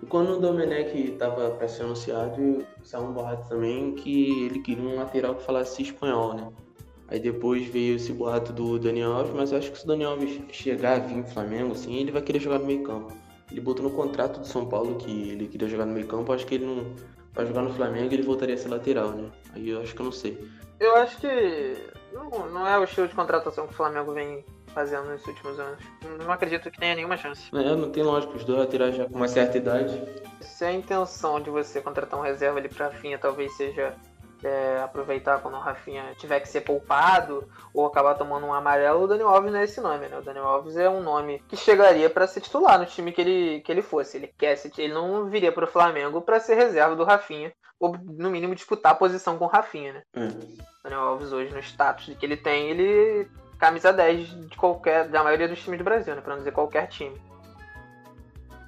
Quando 0.09 0.33
o 0.33 0.41
Domenech 0.41 1.13
estava 1.13 1.51
para 1.51 1.69
ser 1.69 1.83
anunciado, 1.85 2.67
saiu 2.83 3.05
um 3.05 3.13
boato 3.13 3.49
também 3.49 3.95
que 3.95 4.47
ele 4.47 4.59
queria 4.59 4.83
um 4.83 4.97
lateral 4.97 5.37
que 5.37 5.45
falasse 5.45 5.83
espanhol, 5.83 6.35
né? 6.35 6.49
Aí 7.07 7.21
depois 7.21 7.67
veio 7.67 7.97
esse 7.97 8.13
boato 8.13 8.53
do 8.53 8.79
Daniel 8.79 9.13
Alves, 9.13 9.35
mas 9.35 9.53
eu 9.53 9.59
acho 9.59 9.71
que 9.71 9.79
se 9.79 9.85
o 9.85 9.87
Daniel 9.87 10.13
Alves 10.13 10.41
chegar 10.51 10.97
a 10.97 10.99
vir 10.99 11.19
no 11.19 11.27
Flamengo, 11.27 11.73
assim, 11.73 11.95
ele 11.95 12.11
vai 12.11 12.23
querer 12.23 12.41
jogar 12.41 12.59
no 12.59 12.65
meio 12.65 12.83
campo 12.83 13.13
ele 13.53 13.61
botou 13.61 13.85
no 13.85 13.91
contrato 13.91 14.41
do 14.41 14.47
São 14.47 14.67
Paulo 14.67 14.97
que 14.97 15.31
ele 15.31 15.47
queria 15.47 15.69
jogar 15.69 15.87
no 15.87 15.93
meio 15.93 16.07
campo, 16.07 16.33
acho 16.33 16.47
que 16.47 16.57
ele 16.57 16.67
não. 16.67 16.95
Pra 17.33 17.45
jogar 17.45 17.63
no 17.63 17.73
Flamengo 17.73 18.13
ele 18.13 18.23
voltaria 18.23 18.55
a 18.55 18.59
ser 18.59 18.69
lateral, 18.69 19.11
né? 19.13 19.31
Aí 19.55 19.71
eu 19.71 19.81
acho 19.81 19.95
que 19.95 20.01
eu 20.01 20.05
não 20.05 20.13
sei. 20.13 20.39
Eu 20.79 20.97
acho 20.97 21.19
que 21.19 21.77
não, 22.13 22.51
não 22.51 22.67
é 22.67 22.79
o 22.79 22.85
estilo 22.85 23.09
de 23.09 23.15
contratação 23.15 23.67
que 23.67 23.73
o 23.73 23.77
Flamengo 23.77 24.13
vem 24.13 24.45
fazendo 24.75 25.11
nos 25.11 25.27
últimos 25.27 25.59
anos. 25.59 25.79
Não 26.19 26.31
acredito 26.31 26.71
que 26.71 26.79
tenha 26.79 26.95
nenhuma 26.95 27.17
chance. 27.17 27.55
É, 27.55 27.77
não 27.77 27.91
tem 27.91 28.03
lógica, 28.03 28.37
os 28.37 28.45
dois 28.45 28.59
laterais 28.59 28.97
já 28.97 29.07
com 29.07 29.17
uma 29.17 29.29
certa 29.29 29.57
idade. 29.57 30.03
Se 30.41 30.65
a 30.65 30.73
intenção 30.73 31.41
de 31.41 31.51
você 31.51 31.81
contratar 31.81 32.19
um 32.19 32.23
reserva 32.23 32.59
ali 32.59 32.69
pra 32.69 32.91
Finha 32.91 33.19
talvez 33.19 33.55
seja 33.57 33.95
é, 34.43 34.81
aproveitar 34.83 35.41
quando 35.41 35.55
o 35.55 35.61
Rafinha 35.61 36.15
tiver 36.17 36.41
que 36.41 36.49
ser 36.49 36.63
poupado 36.63 37.49
ou 37.73 37.87
acabar 37.87 38.15
tomando 38.15 38.47
um 38.47 38.53
amarelo, 38.53 39.05
o 39.05 39.07
Daniel 39.07 39.29
Alves 39.29 39.53
não 39.53 39.61
é 39.61 39.65
esse 39.65 39.81
nome, 39.81 40.09
né? 40.09 40.19
O 40.19 40.23
Daniel 40.23 40.47
Alves 40.47 40.77
é 40.77 40.89
um 40.89 41.03
nome 41.03 41.43
que 41.49 41.57
chegaria 41.57 42.11
para 42.11 42.27
ser 42.27 42.41
titular 42.41 42.79
no 42.79 42.87
time 42.87 43.13
que 43.13 43.21
ele, 43.21 43.61
que 43.61 43.71
ele 43.71 43.83
fosse. 43.83 44.17
Ele 44.17 44.27
quer 44.27 44.61
ele 44.79 44.93
não 44.93 45.27
viria 45.27 45.53
para 45.53 45.65
o 45.65 45.69
Flamengo 45.71 46.21
para 46.21 46.41
ser 46.41 46.55
reserva 46.55 46.97
do 46.97 47.05
Rafinha 47.05 47.53
ou 47.79 47.97
no 47.97 48.31
mínimo 48.31 48.55
disputar 48.55 48.93
a 48.93 48.97
posição 48.97 49.37
com 49.39 49.45
o 49.45 49.49
Rafinha, 49.49 49.95
né? 49.95 50.03
Hum. 50.17 50.57
Daniel 50.83 51.03
Alves 51.03 51.33
hoje 51.33 51.53
no 51.53 51.61
status 51.61 52.15
que 52.19 52.27
ele 52.27 52.37
tem, 52.37 52.71
ele 52.71 53.29
camisa 53.59 53.93
10 53.93 54.49
de 54.49 54.57
qualquer 54.57 55.07
da 55.09 55.23
maioria 55.23 55.49
dos 55.49 55.63
times 55.63 55.79
do 55.79 55.85
Brasil, 55.85 56.15
né? 56.15 56.21
Para 56.21 56.33
não 56.33 56.39
dizer 56.39 56.53
qualquer 56.53 56.89
time. 56.89 57.21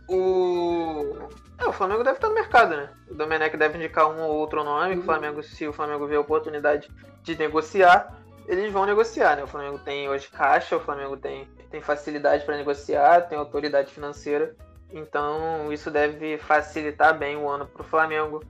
O 0.09 1.29
é, 1.59 1.67
o 1.67 1.73
Flamengo 1.73 2.03
deve 2.03 2.17
estar 2.17 2.29
no 2.29 2.35
mercado, 2.35 2.77
né? 2.77 2.89
O 3.09 3.15
Domenech 3.15 3.57
deve 3.57 3.79
indicar 3.79 4.11
um 4.11 4.23
ou 4.23 4.35
outro 4.37 4.65
nome, 4.65 4.95
que 4.95 5.01
o 5.01 5.05
Flamengo, 5.05 5.43
se 5.43 5.67
o 5.67 5.73
Flamengo 5.73 6.07
vê 6.07 6.17
a 6.17 6.21
oportunidade 6.21 6.91
de 7.23 7.39
negociar, 7.39 8.15
eles 8.47 8.73
vão 8.73 8.85
negociar, 8.85 9.37
né? 9.37 9.45
O 9.45 9.47
Flamengo 9.47 9.79
tem 9.79 10.09
hoje 10.09 10.29
caixa, 10.29 10.77
o 10.77 10.81
Flamengo 10.81 11.17
tem, 11.17 11.49
tem 11.71 11.81
facilidade 11.81 12.45
para 12.45 12.57
negociar, 12.57 13.23
tem 13.23 13.39
autoridade 13.39 13.93
financeira. 13.93 14.55
Então 14.93 15.73
isso 15.73 15.91
deve 15.91 16.39
facilitar 16.39 17.17
bem 17.17 17.37
o 17.37 17.49
ano 17.49 17.67
para 17.67 17.83
o 17.83 17.85
Flamengo, 17.85 18.43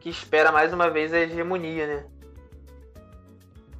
que 0.00 0.08
espera 0.08 0.50
mais 0.52 0.72
uma 0.72 0.88
vez 0.88 1.12
a 1.12 1.18
hegemonia, 1.18 1.86
né? 1.86 2.06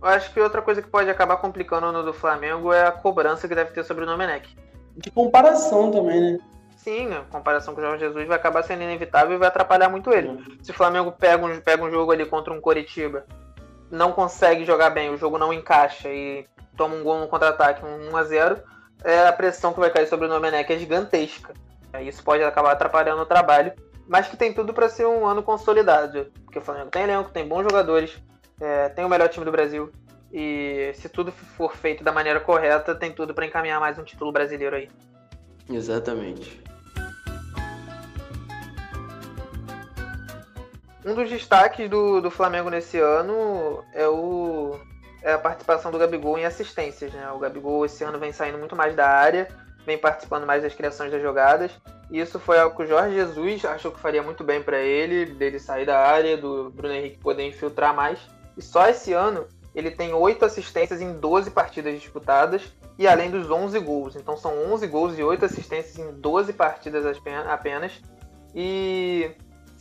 Eu 0.01 0.09
acho 0.09 0.33
que 0.33 0.41
outra 0.41 0.61
coisa 0.61 0.83
que 0.83 0.89
pode 0.89 1.09
acabar 1.09 1.37
complicando 1.37 1.87
o 1.87 1.91
ano 1.91 2.03
do 2.03 2.12
Flamengo 2.12 2.73
é 2.73 2.85
a 2.85 2.93
cobrança 2.93 3.47
que 3.47 3.55
deve 3.55 3.71
ter 3.71 3.85
sobre 3.85 4.03
o 4.03 4.07
Domenech. 4.07 4.57
De 4.97 5.11
comparação 5.12 5.91
também, 5.93 6.21
né? 6.21 6.39
Sim, 6.83 7.12
a 7.12 7.21
comparação 7.23 7.75
com 7.75 7.81
o 7.81 7.85
Jorge 7.85 8.05
Jesus 8.05 8.27
vai 8.27 8.37
acabar 8.37 8.65
sendo 8.65 8.83
inevitável 8.83 9.37
e 9.37 9.39
vai 9.39 9.47
atrapalhar 9.47 9.89
muito 9.89 10.12
ele. 10.12 10.59
Se 10.62 10.73
o 10.73 10.75
Flamengo 10.75 11.12
pega 11.12 11.47
um, 11.47 11.61
pega 11.61 11.85
um 11.85 11.91
jogo 11.91 12.11
ali 12.11 12.27
contra 12.27 12.53
um 12.53 12.61
Coritiba, 12.61 13.25
não 13.89 14.11
consegue 14.11 14.65
jogar 14.65 14.91
bem, 14.91 15.11
o 15.11 15.17
jogo 15.17 15.39
não 15.39 15.53
encaixa 15.53 16.09
e 16.09 16.45
toma 16.77 16.97
um 16.97 17.05
gol 17.05 17.21
no 17.21 17.29
contra-ataque, 17.29 17.85
um 17.85 18.11
1x0, 18.11 18.61
é, 19.05 19.29
a 19.29 19.33
pressão 19.33 19.73
que 19.73 19.79
vai 19.79 19.91
cair 19.91 20.09
sobre 20.09 20.27
o 20.27 20.29
Domenech 20.29 20.73
é 20.73 20.79
gigantesca. 20.79 21.55
Isso 22.01 22.23
pode 22.25 22.43
acabar 22.43 22.73
atrapalhando 22.73 23.23
o 23.23 23.27
trabalho, 23.27 23.73
mas 24.09 24.27
que 24.27 24.37
tem 24.37 24.53
tudo 24.53 24.75
para 24.75 24.89
ser 24.89 25.07
um 25.07 25.25
ano 25.25 25.43
consolidado. 25.43 26.33
Porque 26.45 26.59
o 26.59 26.62
Flamengo 26.62 26.91
tem 26.91 27.05
elenco, 27.05 27.31
tem 27.31 27.47
bons 27.47 27.62
jogadores, 27.62 28.21
é, 28.61 28.89
tem 28.89 29.05
o 29.05 29.09
melhor 29.09 29.29
time 29.29 29.45
do 29.45 29.53
Brasil. 29.53 29.93
E 30.33 30.91
se 30.95 31.09
tudo 31.09 31.31
for 31.31 31.77
feito 31.77 32.03
da 32.03 32.11
maneira 32.11 32.41
correta, 32.41 32.93
tem 32.95 33.12
tudo 33.12 33.35
para 33.35 33.47
encaminhar 33.47 33.79
mais 33.79 33.99
um 33.99 34.03
título 34.03 34.33
brasileiro 34.33 34.75
aí. 34.75 34.89
Exatamente. 35.71 36.72
Um 41.04 41.14
dos 41.14 41.28
destaques 41.28 41.90
do, 41.90 42.21
do 42.21 42.30
Flamengo 42.30 42.71
nesse 42.71 42.99
ano 42.99 43.85
é, 43.92 44.06
o, 44.06 44.78
é 45.23 45.32
a 45.32 45.38
participação 45.38 45.90
do 45.90 45.99
Gabigol 45.99 46.38
em 46.38 46.44
assistências. 46.44 47.12
Né? 47.12 47.28
O 47.32 47.38
Gabigol 47.38 47.85
esse 47.85 48.04
ano 48.04 48.18
vem 48.18 48.32
saindo 48.32 48.59
muito 48.59 48.76
mais 48.76 48.94
da 48.94 49.09
área, 49.09 49.49
vem 49.85 49.99
participando 49.99 50.47
mais 50.47 50.62
das 50.62 50.75
criações 50.75 51.11
das 51.11 51.21
jogadas. 51.21 51.73
E 52.09 52.21
isso 52.21 52.38
foi 52.38 52.59
algo 52.59 52.76
que 52.76 52.82
o 52.82 52.87
Jorge 52.87 53.16
Jesus 53.16 53.64
achou 53.64 53.90
que 53.90 53.99
faria 53.99 54.23
muito 54.23 54.44
bem 54.44 54.62
para 54.62 54.78
ele, 54.78 55.26
dele 55.26 55.59
sair 55.59 55.87
da 55.87 55.99
área, 55.99 56.37
do 56.37 56.71
Bruno 56.71 56.94
Henrique 56.94 57.18
poder 57.18 57.49
infiltrar 57.49 57.94
mais. 57.94 58.21
E 58.56 58.62
só 58.62 58.88
esse 58.88 59.12
ano 59.12 59.47
ele 59.75 59.90
tem 59.90 60.12
8 60.12 60.44
assistências 60.44 61.00
em 61.00 61.14
12 61.14 61.50
partidas 61.50 62.00
disputadas 62.00 62.62
e 62.99 63.09
além 63.09 63.30
dos 63.30 63.50
11 63.50 63.78
gols. 63.80 64.14
Então 64.14 64.37
são 64.37 64.73
11 64.73 64.87
gols 64.87 65.18
e 65.18 65.23
8 65.23 65.47
assistências 65.47 65.99
em 65.99 66.12
12 66.12 66.52
partidas 66.52 67.04
apenas. 67.49 68.00
E 68.54 69.30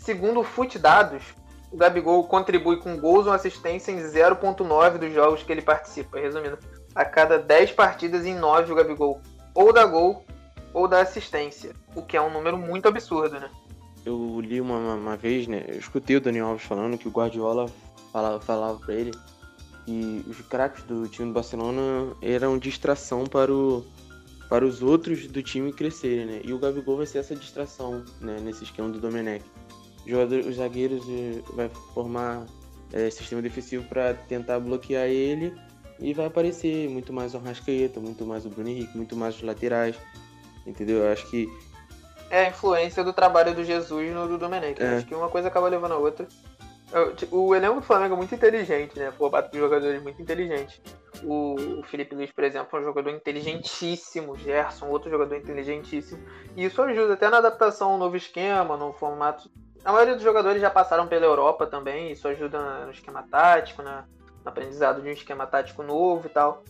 Segundo 0.02 0.40
o 0.40 0.44
Fute 0.44 0.80
Dados, 0.80 1.22
o 1.72 1.78
Gabigol 1.78 2.24
contribui 2.24 2.78
com 2.78 2.98
gols 2.98 3.28
ou 3.28 3.34
assistência 3.34 3.92
em 3.92 4.00
0.9 4.00 4.98
dos 4.98 5.14
jogos 5.14 5.44
que 5.44 5.52
ele 5.52 5.62
participa. 5.62 6.20
Resumindo, 6.20 6.58
a 6.96 7.06
cada 7.06 7.38
10 7.38 7.74
partidas 7.74 8.26
em 8.26 8.36
9 8.36 8.72
o 8.72 8.76
Gabigol 8.76 9.22
ou 9.54 9.72
dá 9.72 9.86
gol 9.86 10.26
ou 10.74 10.88
dá 10.88 11.02
assistência, 11.02 11.76
o 11.96 12.02
que 12.02 12.18
é 12.18 12.22
um 12.22 12.34
número 12.34 12.58
muito 12.58 12.88
absurdo, 12.88 13.40
né? 13.40 13.50
Eu 14.04 14.42
li 14.42 14.60
uma, 14.60 14.96
uma 14.96 15.16
vez, 15.16 15.46
né? 15.46 15.66
Eu 15.68 15.78
escutei 15.78 16.16
o 16.16 16.22
Daniel 16.22 16.48
Alves 16.48 16.66
falando 16.66 16.98
que 16.98 17.08
o 17.08 17.12
Guardiola 17.12 17.70
falava, 18.12 18.40
falava 18.42 18.80
para 18.80 18.96
ele 18.96 19.12
que 19.86 20.26
os 20.28 20.42
craques 20.42 20.84
do 20.84 21.08
time 21.08 21.28
do 21.28 21.34
Barcelona 21.34 22.16
eram 22.24 22.58
distração 22.58 23.26
para, 23.26 23.54
o, 23.54 23.86
para 24.50 24.66
os 24.66 24.82
outros 24.82 25.28
do 25.28 25.44
time 25.44 25.72
crescerem, 25.72 26.26
né? 26.26 26.42
E 26.44 26.52
o 26.54 26.58
Gabigol 26.58 26.98
vai 26.98 27.06
ser 27.06 27.20
essa 27.20 27.36
distração, 27.36 28.04
né? 28.20 28.40
Nesse 28.42 28.64
esquema 28.64 28.90
do 28.90 29.00
Domenech 29.00 29.46
jogador, 30.06 30.40
os 30.40 30.56
zagueiros 30.56 31.04
eh, 31.08 31.42
vai 31.54 31.70
formar 31.94 32.46
é, 32.92 33.10
sistema 33.10 33.42
defensivo 33.42 33.84
para 33.88 34.14
tentar 34.14 34.60
bloquear 34.60 35.08
ele 35.08 35.54
e 36.00 36.14
vai 36.14 36.26
aparecer 36.26 36.90
muito 36.90 37.14
mais 37.14 37.34
o 37.34 37.38
Rascaeta, 37.38 38.00
muito 38.00 38.26
mais 38.26 38.46
o 38.46 38.50
Bruno 38.50 38.70
Henrique, 38.70 38.98
muito 38.98 39.16
mais 39.16 39.36
os 39.36 39.44
laterais, 39.44 39.96
entendeu? 40.66 41.04
Eu 41.04 41.12
acho 41.12 41.30
que 41.30 41.48
é 42.32 42.46
a 42.46 42.50
influência 42.50 43.04
do 43.04 43.12
trabalho 43.12 43.54
do 43.54 43.64
Jesus 43.64 44.10
no 44.14 44.26
do 44.26 44.38
Domenech. 44.38 44.82
É. 44.82 44.96
Acho 44.96 45.06
que 45.06 45.14
uma 45.14 45.28
coisa 45.28 45.50
acaba 45.50 45.68
levando 45.68 45.92
a 45.92 45.98
outra. 45.98 46.26
O 47.30 47.54
elenco 47.54 47.76
do 47.76 47.82
Flamengo 47.82 48.16
é 48.16 48.18
muito 48.18 48.34
inteligente, 48.34 48.98
né? 48.98 49.12
Formado 49.12 49.50
por 49.50 49.60
jogadores 49.60 50.02
muito 50.02 50.22
inteligentes. 50.22 50.82
O 51.24 51.84
Felipe 51.84 52.16
Luiz, 52.16 52.32
por 52.32 52.44
exemplo, 52.46 52.78
é 52.78 52.82
um 52.82 52.84
jogador 52.86 53.10
inteligentíssimo. 53.12 54.38
Gerson, 54.38 54.88
outro 54.88 55.10
jogador 55.10 55.36
inteligentíssimo. 55.36 56.22
E 56.56 56.64
isso 56.64 56.82
ajuda 56.82 57.14
até 57.14 57.30
na 57.30 57.38
adaptação 57.38 57.92
ao 57.92 57.98
novo 57.98 58.16
esquema, 58.16 58.78
no 58.78 58.94
formato 58.94 59.50
a 59.84 59.92
maioria 59.92 60.14
dos 60.14 60.24
jogadores 60.24 60.62
já 60.62 60.70
passaram 60.70 61.08
pela 61.08 61.26
Europa 61.26 61.66
também, 61.66 62.12
isso 62.12 62.28
ajuda 62.28 62.86
no 62.86 62.92
esquema 62.92 63.24
tático, 63.24 63.82
na, 63.82 64.06
no 64.44 64.50
aprendizado 64.50 65.02
de 65.02 65.10
um 65.10 65.12
esquema 65.12 65.48
tático 65.48 65.82
novo 65.82 66.28
e 66.28 66.30
tal. 66.30 66.64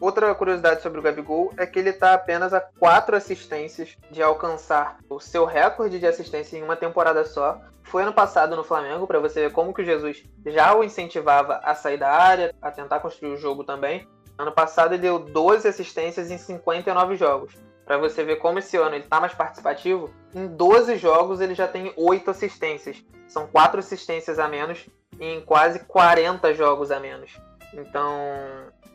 Outra 0.00 0.34
curiosidade 0.34 0.82
sobre 0.82 0.98
o 0.98 1.02
Gabigol 1.02 1.52
é 1.56 1.66
que 1.66 1.78
ele 1.78 1.90
está 1.90 2.14
apenas 2.14 2.52
a 2.52 2.60
quatro 2.60 3.16
assistências 3.16 3.96
de 4.10 4.22
alcançar 4.22 4.98
o 5.08 5.18
seu 5.18 5.44
recorde 5.46 5.98
de 5.98 6.06
assistência 6.06 6.58
em 6.58 6.62
uma 6.62 6.76
temporada 6.76 7.24
só. 7.24 7.60
Foi 7.82 8.02
ano 8.02 8.12
passado 8.12 8.56
no 8.56 8.64
Flamengo, 8.64 9.06
para 9.06 9.20
você 9.20 9.42
ver 9.42 9.52
como 9.52 9.72
que 9.72 9.80
o 9.80 9.84
Jesus 9.84 10.22
já 10.44 10.74
o 10.74 10.84
incentivava 10.84 11.60
a 11.62 11.74
sair 11.74 11.98
da 11.98 12.10
área, 12.10 12.54
a 12.60 12.70
tentar 12.70 13.00
construir 13.00 13.32
o 13.32 13.38
jogo 13.38 13.64
também. 13.64 14.06
Ano 14.36 14.52
passado 14.52 14.92
ele 14.92 15.02
deu 15.02 15.18
12 15.18 15.66
assistências 15.66 16.30
em 16.30 16.36
59 16.36 17.16
jogos 17.16 17.65
para 17.86 17.96
você 17.96 18.24
ver 18.24 18.36
como 18.36 18.58
esse 18.58 18.76
ano 18.76 18.96
ele 18.96 19.04
está 19.04 19.20
mais 19.20 19.32
participativo, 19.32 20.10
em 20.34 20.48
12 20.48 20.96
jogos 20.96 21.40
ele 21.40 21.54
já 21.54 21.68
tem 21.68 21.92
8 21.96 22.30
assistências. 22.30 23.02
São 23.28 23.46
4 23.46 23.78
assistências 23.78 24.40
a 24.40 24.48
menos 24.48 24.86
em 25.20 25.40
quase 25.40 25.78
40 25.84 26.52
jogos 26.52 26.90
a 26.90 26.98
menos. 26.98 27.40
Então, 27.72 28.10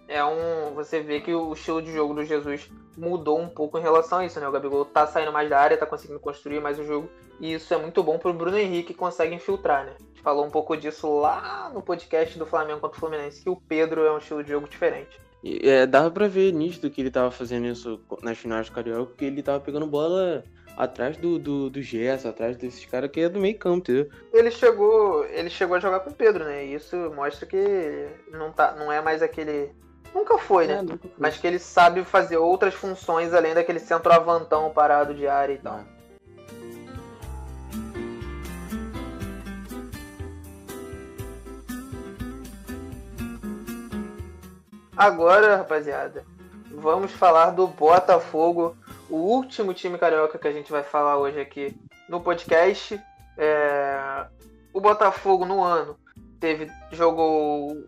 é 0.07 0.23
um. 0.23 0.73
Você 0.75 0.99
vê 0.99 1.21
que 1.21 1.33
o 1.33 1.53
estilo 1.53 1.81
de 1.81 1.93
jogo 1.93 2.13
do 2.13 2.25
Jesus 2.25 2.69
mudou 2.97 3.39
um 3.39 3.47
pouco 3.47 3.77
em 3.77 3.81
relação 3.81 4.19
a 4.19 4.25
isso, 4.25 4.39
né? 4.39 4.47
O 4.47 4.51
Gabigol 4.51 4.83
tá 4.83 5.07
saindo 5.07 5.31
mais 5.31 5.49
da 5.49 5.59
área, 5.59 5.77
tá 5.77 5.85
conseguindo 5.85 6.19
construir 6.19 6.59
mais 6.59 6.77
o 6.77 6.83
jogo. 6.83 7.09
E 7.39 7.53
isso 7.53 7.73
é 7.73 7.77
muito 7.77 8.03
bom 8.03 8.17
pro 8.17 8.33
Bruno 8.33 8.57
Henrique 8.57 8.93
que 8.93 8.99
consegue 8.99 9.33
infiltrar, 9.33 9.85
né? 9.85 9.93
A 9.97 10.03
gente 10.03 10.21
falou 10.21 10.45
um 10.45 10.49
pouco 10.49 10.75
disso 10.75 11.19
lá 11.19 11.71
no 11.73 11.81
podcast 11.81 12.37
do 12.37 12.45
Flamengo 12.45 12.81
contra 12.81 12.97
o 12.97 12.99
Fluminense, 12.99 13.41
que 13.41 13.49
o 13.49 13.55
Pedro 13.55 14.05
é 14.05 14.11
um 14.11 14.17
estilo 14.17 14.43
de 14.43 14.51
jogo 14.51 14.67
diferente. 14.67 15.19
E, 15.43 15.67
é, 15.67 15.85
dava 15.85 16.11
pra 16.11 16.27
ver 16.27 16.53
nítido 16.53 16.89
que 16.89 17.01
ele 17.01 17.11
tava 17.11 17.31
fazendo 17.31 17.67
isso 17.67 17.99
nas 18.21 18.37
finais 18.37 18.69
do 18.69 18.73
Carioca, 18.73 19.05
porque 19.07 19.25
ele 19.25 19.41
tava 19.41 19.59
pegando 19.59 19.87
bola 19.87 20.43
atrás 20.77 21.17
do, 21.17 21.37
do, 21.37 21.69
do 21.69 21.81
Gerson, 21.81 22.29
atrás 22.29 22.57
desses 22.57 22.85
caras 22.85 23.09
que 23.11 23.21
é 23.21 23.29
do 23.29 23.39
meio 23.39 23.57
campo, 23.57 23.79
entendeu? 23.79 24.09
Ele 24.33 24.51
chegou, 24.51 25.25
ele 25.25 25.49
chegou 25.49 25.75
a 25.75 25.79
jogar 25.79 25.99
com 26.01 26.09
o 26.09 26.13
Pedro, 26.13 26.43
né? 26.43 26.65
E 26.65 26.75
isso 26.75 26.95
mostra 27.15 27.45
que 27.45 28.07
não, 28.31 28.51
tá, 28.51 28.75
não 28.77 28.91
é 28.91 29.01
mais 29.01 29.21
aquele. 29.21 29.71
Nunca 30.13 30.37
foi, 30.37 30.67
né? 30.67 30.73
É, 30.75 30.81
nunca 30.81 30.97
foi. 30.97 31.11
Mas 31.17 31.37
que 31.37 31.47
ele 31.47 31.59
sabe 31.59 32.03
fazer 32.03 32.37
outras 32.37 32.73
funções 32.73 33.33
além 33.33 33.53
daquele 33.53 33.79
centroavantão 33.79 34.71
parado 34.71 35.13
de 35.13 35.27
área 35.27 35.53
e 35.53 35.57
tal. 35.57 35.83
Agora, 45.01 45.57
rapaziada, 45.57 46.23
vamos 46.69 47.11
falar 47.11 47.49
do 47.49 47.65
Botafogo, 47.65 48.77
o 49.09 49.15
último 49.15 49.73
time 49.73 49.97
carioca 49.97 50.37
que 50.37 50.47
a 50.47 50.51
gente 50.51 50.71
vai 50.71 50.83
falar 50.83 51.17
hoje 51.17 51.39
aqui 51.39 51.75
no 52.07 52.21
podcast. 52.21 53.01
É... 53.35 54.27
O 54.71 54.79
Botafogo 54.79 55.43
no 55.43 55.63
ano 55.63 55.97
teve 56.39 56.71
jogou 56.91 57.83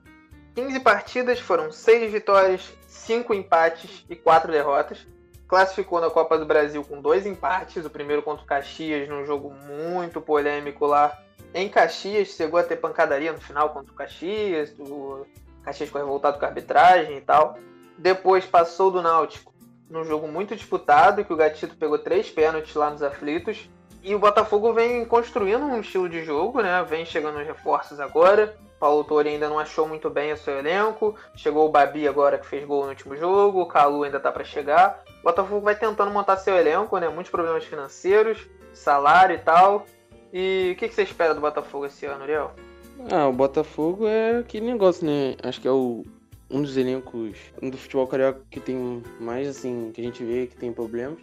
15 0.56 0.80
partidas, 0.80 1.40
foram 1.40 1.72
6 1.72 2.12
vitórias, 2.12 2.74
5 2.88 3.32
empates 3.36 4.04
e 4.10 4.16
4 4.16 4.52
derrotas. 4.52 5.06
Classificou 5.48 6.02
na 6.02 6.10
Copa 6.10 6.36
do 6.40 6.48
Brasil 6.48 6.84
com 6.84 7.00
dois 7.00 7.28
empates, 7.28 7.86
o 7.86 7.92
primeiro 7.92 8.24
contra 8.24 8.44
o 8.44 8.48
Caxias, 8.48 9.08
num 9.08 9.24
jogo 9.24 9.54
muito 9.68 10.20
polêmico 10.20 10.88
lá. 10.88 11.16
Em 11.54 11.70
Caxias, 11.70 12.30
chegou 12.30 12.60
a 12.60 12.64
ter 12.64 12.78
pancadaria 12.78 13.32
no 13.32 13.40
final 13.40 13.70
contra 13.70 13.92
o 13.92 13.96
Caxias, 13.96 14.74
o 14.80 15.28
Caxias 15.64 15.90
ficou 15.90 16.02
revoltado 16.02 16.38
com 16.38 16.46
a 16.46 16.48
arbitragem 16.48 17.18
e 17.18 17.22
tal. 17.22 17.58
Depois 17.98 18.46
passou 18.46 18.92
do 18.92 19.02
Náutico 19.02 19.54
num 19.90 20.04
jogo 20.04 20.28
muito 20.28 20.56
disputado, 20.56 21.24
que 21.24 21.32
o 21.32 21.36
Gatito 21.36 21.76
pegou 21.76 22.00
três 22.00 22.30
pênaltis 22.30 22.74
lá 22.74 22.90
nos 22.90 23.04
aflitos. 23.04 23.70
E 24.02 24.14
o 24.14 24.20
Botafogo 24.20 24.74
vem 24.74 25.06
construindo 25.06 25.64
um 25.64 25.80
estilo 25.80 26.10
de 26.10 26.26
jogo, 26.26 26.62
né? 26.62 26.84
Vem 26.84 27.06
chegando 27.06 27.40
os 27.40 27.46
reforços 27.46 28.00
agora. 28.00 28.58
Paulo 28.78 29.06
Torre 29.06 29.30
ainda 29.30 29.48
não 29.48 29.58
achou 29.58 29.88
muito 29.88 30.10
bem 30.10 30.34
o 30.34 30.38
seu 30.38 30.60
elenco. 30.60 31.16
Chegou 31.38 31.66
o 31.66 31.72
Babi 31.72 32.06
agora 32.06 32.38
que 32.38 32.46
fez 32.46 32.66
gol 32.66 32.84
no 32.84 32.90
último 32.90 33.16
jogo. 33.16 33.62
O 33.62 33.66
Calu 33.66 34.04
ainda 34.04 34.20
tá 34.20 34.30
para 34.30 34.44
chegar. 34.44 35.02
O 35.22 35.24
Botafogo 35.24 35.62
vai 35.62 35.76
tentando 35.76 36.12
montar 36.12 36.36
seu 36.36 36.58
elenco, 36.58 36.98
né? 36.98 37.08
Muitos 37.08 37.32
problemas 37.32 37.64
financeiros, 37.64 38.46
salário 38.74 39.36
e 39.36 39.40
tal. 39.40 39.86
E 40.34 40.74
o 40.74 40.78
que, 40.78 40.90
que 40.90 40.96
você 40.96 41.04
espera 41.04 41.34
do 41.34 41.40
Botafogo 41.40 41.86
esse 41.86 42.06
ano, 42.06 42.24
Ariel? 42.24 42.52
Ah, 43.12 43.28
o 43.28 43.34
Botafogo 43.34 44.08
é 44.08 44.38
aquele 44.40 44.66
negócio, 44.66 45.06
né? 45.06 45.36
Acho 45.44 45.60
que 45.60 45.68
é 45.68 45.72
o, 45.72 46.04
um 46.50 46.62
dos 46.62 46.78
elencos 46.78 47.38
do 47.62 47.78
futebol 47.78 48.08
carioca 48.08 48.42
que 48.50 48.60
tem 48.60 49.02
mais, 49.20 49.48
assim, 49.48 49.92
que 49.94 50.02
a 50.02 50.04
gente 50.04 50.24
vê 50.24 50.48
que 50.48 50.56
tem 50.56 50.72
problemas. 50.72 51.20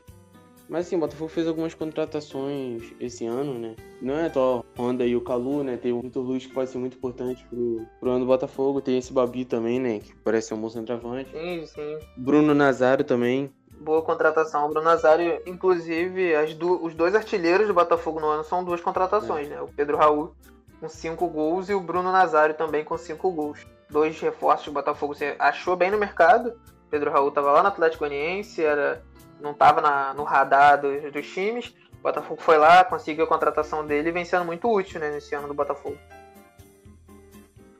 Mas 0.70 0.86
assim, 0.86 0.94
o 0.94 1.00
Botafogo 1.00 1.28
fez 1.28 1.48
algumas 1.48 1.74
contratações 1.74 2.94
esse 3.00 3.26
ano, 3.26 3.58
né? 3.58 3.74
Não 4.00 4.14
é 4.14 4.30
só 4.30 4.64
Honda 4.78 5.04
e 5.04 5.16
o 5.16 5.20
Calu, 5.20 5.64
né? 5.64 5.76
Tem 5.76 5.92
o 5.92 6.00
Vitor 6.00 6.22
Luiz 6.22 6.46
que 6.46 6.54
pode 6.54 6.70
ser 6.70 6.78
muito 6.78 6.96
importante 6.96 7.44
pro, 7.50 7.84
pro 7.98 8.10
ano 8.10 8.20
do 8.20 8.26
Botafogo. 8.26 8.80
Tem 8.80 8.96
esse 8.96 9.12
Babi 9.12 9.44
também, 9.44 9.80
né? 9.80 9.98
Que 9.98 10.14
parece 10.18 10.46
ser 10.46 10.54
um 10.54 10.60
bom 10.60 10.70
centroavante. 10.70 11.28
Sim, 11.32 11.66
sim. 11.66 11.98
Bruno 12.16 12.54
Nazário 12.54 13.04
também. 13.04 13.52
Boa 13.80 14.00
contratação. 14.00 14.66
O 14.66 14.68
Bruno 14.68 14.84
Nazário, 14.84 15.42
inclusive, 15.44 16.34
do, 16.54 16.84
os 16.84 16.94
dois 16.94 17.16
artilheiros 17.16 17.66
do 17.66 17.74
Botafogo 17.74 18.20
no 18.20 18.28
ano 18.28 18.44
são 18.44 18.62
duas 18.62 18.80
contratações, 18.80 19.48
é. 19.48 19.50
né? 19.50 19.60
O 19.60 19.66
Pedro 19.66 19.96
Raul 19.96 20.32
com 20.80 20.88
cinco 20.88 21.28
gols 21.28 21.68
e 21.68 21.75
o 21.75 21.80
Bruno 21.80 22.10
Nazário 22.10 22.54
também 22.54 22.82
com 22.82 22.96
cinco 22.96 23.30
gols. 23.30 23.66
Dois 23.90 24.18
reforços 24.18 24.66
do 24.66 24.72
Botafogo 24.72 25.14
você 25.14 25.37
achou 25.38 25.76
bem 25.76 25.90
no 25.90 25.99
mercado. 25.99 26.49
O 26.87 26.90
Pedro 26.90 27.10
Raul 27.10 27.28
estava 27.28 27.52
lá 27.52 27.62
no 27.62 27.68
Atlético 27.68 28.06
Goianiense, 28.06 28.64
era 28.64 29.02
não 29.40 29.52
estava 29.52 30.14
no 30.14 30.25
radar 30.25 30.80
dos, 30.80 31.12
dos, 31.12 31.26
times. 31.26 31.75
O 31.99 32.02
Botafogo 32.02 32.40
foi 32.40 32.56
lá, 32.56 32.84
conseguiu 32.84 33.25
a 33.25 33.28
contratação 33.28 33.87
dele 33.87 34.08
e 34.08 34.12
vem 34.12 34.25
sendo 34.25 34.44
muito 34.44 34.70
útil 34.70 35.00
né, 35.00 35.10
nesse 35.10 35.34
ano 35.34 35.49
do 35.49 35.54
Botafogo. 35.54 35.99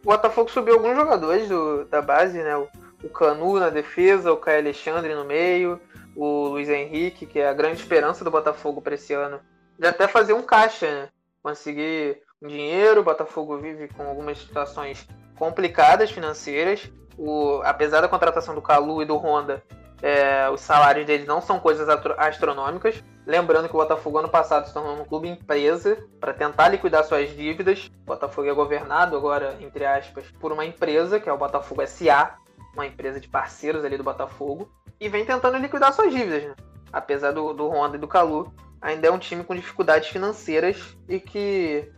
O 0.03 0.07
Botafogo 0.07 0.51
subiu 0.51 0.75
alguns 0.75 0.97
jogadores 0.97 1.49
do, 1.49 1.85
da 1.85 2.01
base, 2.01 2.43
né? 2.43 2.57
O, 2.57 2.69
o 3.03 3.09
Canu 3.09 3.59
na 3.59 3.71
defesa, 3.71 4.33
o 4.33 4.37
Caio 4.37 4.59
Alexandre 4.59 5.15
no 5.15 5.25
meio, 5.25 5.81
o 6.17 6.49
Luiz 6.49 6.69
Henrique, 6.69 7.27
que 7.27 7.39
é 7.39 7.49
a 7.49 7.55
grande 7.55 7.81
esperança 7.81 8.25
do 8.25 8.31
Botafogo 8.31 8.81
para 8.81 8.95
esse 8.95 9.13
ano. 9.13 9.41
De 9.79 9.87
até 9.87 10.09
fazer 10.09 10.33
um 10.33 10.43
caixa, 10.43 10.91
né? 10.91 11.09
Conseguir 11.43 12.23
dinheiro. 12.49 13.01
O 13.01 13.05
Botafogo 13.05 13.59
vive 13.59 13.89
com 13.89 14.03
algumas 14.03 14.39
situações 14.39 15.07
complicadas 15.39 16.11
financeiras. 16.11 16.91
O, 17.17 17.61
apesar 17.65 18.01
da 18.01 18.09
contratação 18.09 18.55
do 18.55 18.63
Calu 18.63 19.03
e 19.03 19.05
do 19.05 19.17
Honda, 19.17 19.63
é, 20.03 20.49
os 20.51 20.61
salários 20.61 21.07
deles 21.07 21.27
não 21.27 21.41
são 21.41 21.61
coisas 21.61 21.89
astronômicas. 22.17 23.03
Lembrando 23.27 23.69
que 23.69 23.75
o 23.75 23.79
Botafogo 23.79 24.19
ano 24.19 24.29
passado 24.29 24.67
se 24.67 24.73
tornou 24.73 25.01
um 25.01 25.05
clube 25.05 25.29
empresa 25.29 25.99
para 26.19 26.33
tentar 26.33 26.69
liquidar 26.69 27.05
suas 27.05 27.31
dívidas. 27.31 27.91
O 28.03 28.07
Botafogo 28.07 28.49
é 28.49 28.53
governado 28.55 29.17
agora, 29.17 29.57
entre 29.61 29.85
aspas, 29.85 30.25
por 30.41 30.53
uma 30.53 30.65
empresa, 30.65 31.21
que 31.21 31.29
é 31.29 31.33
o 31.33 31.39
Botafogo 31.39 31.87
SA, 31.87 32.35
uma 32.75 32.87
empresa 32.87 33.21
de 33.21 33.29
parceiros 33.29 33.85
ali 33.85 33.97
do 33.97 34.05
Botafogo, 34.05 34.71
e 34.99 35.09
vem 35.09 35.25
tentando 35.25 35.59
liquidar 35.59 35.93
suas 35.93 36.13
dívidas. 36.13 36.45
Né? 36.45 36.55
Apesar 36.93 37.33
do, 37.33 37.53
do 37.53 37.69
Honda 37.69 37.97
e 37.97 38.01
do 38.01 38.09
Calu, 38.09 38.53
ainda 38.81 39.09
é 39.09 39.11
um 39.11 39.19
time 39.19 39.45
com 39.45 39.55
dificuldades 39.55 40.09
financeiras 40.09 40.97
e 41.09 41.21
que, 41.21 41.91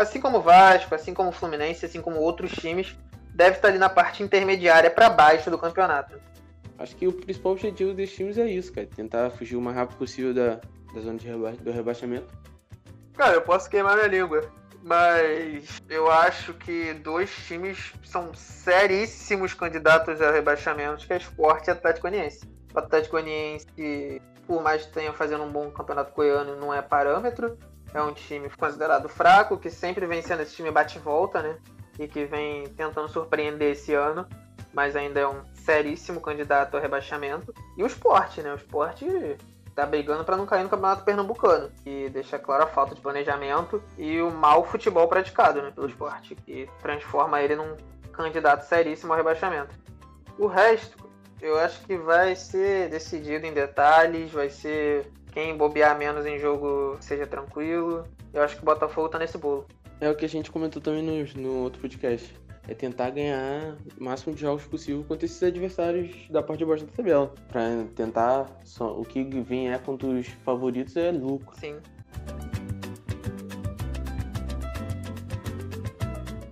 assim 0.00 0.20
como 0.20 0.38
o 0.38 0.42
Vasco, 0.42 0.94
assim 0.94 1.14
como 1.14 1.30
o 1.30 1.32
Fluminense, 1.32 1.84
assim 1.84 2.00
como 2.00 2.18
outros 2.18 2.52
times, 2.52 2.96
deve 3.34 3.56
estar 3.56 3.68
ali 3.68 3.78
na 3.78 3.88
parte 3.88 4.22
intermediária 4.22 4.90
para 4.90 5.08
baixo 5.10 5.50
do 5.50 5.58
campeonato. 5.58 6.20
Acho 6.78 6.96
que 6.96 7.06
o 7.06 7.12
principal 7.12 7.52
objetivo 7.52 7.92
desses 7.92 8.16
times 8.16 8.38
é 8.38 8.48
isso, 8.48 8.72
cara. 8.72 8.86
Tentar 8.86 9.30
fugir 9.30 9.56
o 9.56 9.60
mais 9.60 9.76
rápido 9.76 9.98
possível 9.98 10.32
da, 10.32 10.60
da 10.94 11.00
zona 11.00 11.18
de 11.18 11.26
reba 11.26 11.52
do 11.52 11.70
rebaixamento. 11.70 12.26
Cara, 13.14 13.34
eu 13.34 13.42
posso 13.42 13.68
queimar 13.68 13.96
minha 13.96 14.08
língua. 14.08 14.50
Mas 14.82 15.78
eu 15.90 16.10
acho 16.10 16.54
que 16.54 16.94
dois 16.94 17.30
times 17.46 17.92
são 18.02 18.32
seríssimos 18.32 19.52
candidatos 19.52 20.22
a 20.22 20.30
rebaixamento, 20.30 21.06
que 21.06 21.12
é 21.12 21.18
Sport 21.18 21.66
e 21.66 21.70
Atlético 21.70 22.08
Goianiense. 22.08 22.48
O 22.74 22.78
Atlético 22.78 23.16
Goianiense, 23.16 23.66
por 24.46 24.62
mais 24.62 24.86
que 24.86 24.92
tenha 24.92 25.12
fazendo 25.12 25.44
um 25.44 25.52
bom 25.52 25.70
campeonato 25.70 26.14
goiano, 26.14 26.56
não 26.56 26.72
é 26.72 26.80
parâmetro. 26.80 27.58
É 27.92 28.02
um 28.02 28.12
time 28.12 28.48
considerado 28.50 29.08
fraco, 29.08 29.58
que 29.58 29.70
sempre 29.70 30.06
vem 30.06 30.22
sendo 30.22 30.42
esse 30.42 30.54
time 30.54 30.70
bate-volta, 30.70 31.42
né? 31.42 31.58
E 31.98 32.06
que 32.06 32.24
vem 32.24 32.64
tentando 32.68 33.08
surpreender 33.08 33.72
esse 33.72 33.94
ano 33.94 34.26
mas 34.72 34.96
ainda 34.96 35.20
é 35.20 35.26
um 35.26 35.42
seríssimo 35.54 36.20
candidato 36.20 36.74
ao 36.74 36.80
rebaixamento. 36.80 37.54
E 37.76 37.82
o 37.82 37.86
esporte, 37.86 38.42
né? 38.42 38.52
O 38.52 38.56
esporte 38.56 39.04
tá 39.74 39.86
brigando 39.86 40.24
para 40.24 40.36
não 40.36 40.46
cair 40.46 40.62
no 40.62 40.68
Campeonato 40.68 41.04
Pernambucano. 41.04 41.70
E 41.84 42.08
deixa 42.10 42.38
claro 42.38 42.64
a 42.64 42.66
falta 42.66 42.94
de 42.94 43.00
planejamento 43.00 43.82
e 43.98 44.20
o 44.20 44.30
mau 44.30 44.64
futebol 44.64 45.08
praticado 45.08 45.62
né, 45.62 45.70
pelo 45.70 45.88
esporte, 45.88 46.34
que 46.34 46.68
transforma 46.80 47.40
ele 47.40 47.56
num 47.56 47.76
candidato 48.12 48.62
seríssimo 48.62 49.12
ao 49.12 49.16
rebaixamento. 49.16 49.74
O 50.38 50.46
resto, 50.46 50.98
eu 51.40 51.58
acho 51.58 51.80
que 51.84 51.96
vai 51.96 52.34
ser 52.36 52.88
decidido 52.88 53.46
em 53.46 53.52
detalhes, 53.52 54.30
vai 54.30 54.50
ser 54.50 55.10
quem 55.32 55.56
bobear 55.56 55.98
menos 55.98 56.26
em 56.26 56.38
jogo 56.38 56.96
seja 57.00 57.26
tranquilo. 57.26 58.04
Eu 58.32 58.42
acho 58.42 58.56
que 58.56 58.62
o 58.62 58.64
Botafogo 58.64 59.08
tá 59.08 59.18
nesse 59.18 59.38
bolo. 59.38 59.66
É 60.00 60.08
o 60.08 60.14
que 60.14 60.24
a 60.24 60.28
gente 60.28 60.50
comentou 60.50 60.80
também 60.80 61.02
no, 61.02 61.42
no 61.42 61.62
outro 61.62 61.80
podcast 61.80 62.40
é 62.68 62.74
tentar 62.74 63.10
ganhar 63.10 63.76
o 63.98 64.04
máximo 64.04 64.34
de 64.34 64.42
jogos 64.42 64.64
possível 64.64 65.04
contra 65.06 65.26
esses 65.26 65.42
adversários 65.42 66.28
da 66.30 66.40
parte 66.42 66.60
de 66.60 66.64
baixo 66.64 66.84
da 66.84 66.92
tabela. 66.92 67.34
Pra 67.48 67.62
tentar. 67.96 68.46
Só, 68.64 68.98
o 68.98 69.04
que 69.04 69.24
vem 69.42 69.72
é 69.72 69.78
contra 69.78 70.08
os 70.08 70.26
favoritos 70.44 70.96
é 70.96 71.10
lucro. 71.10 71.48
Sim. 71.58 71.76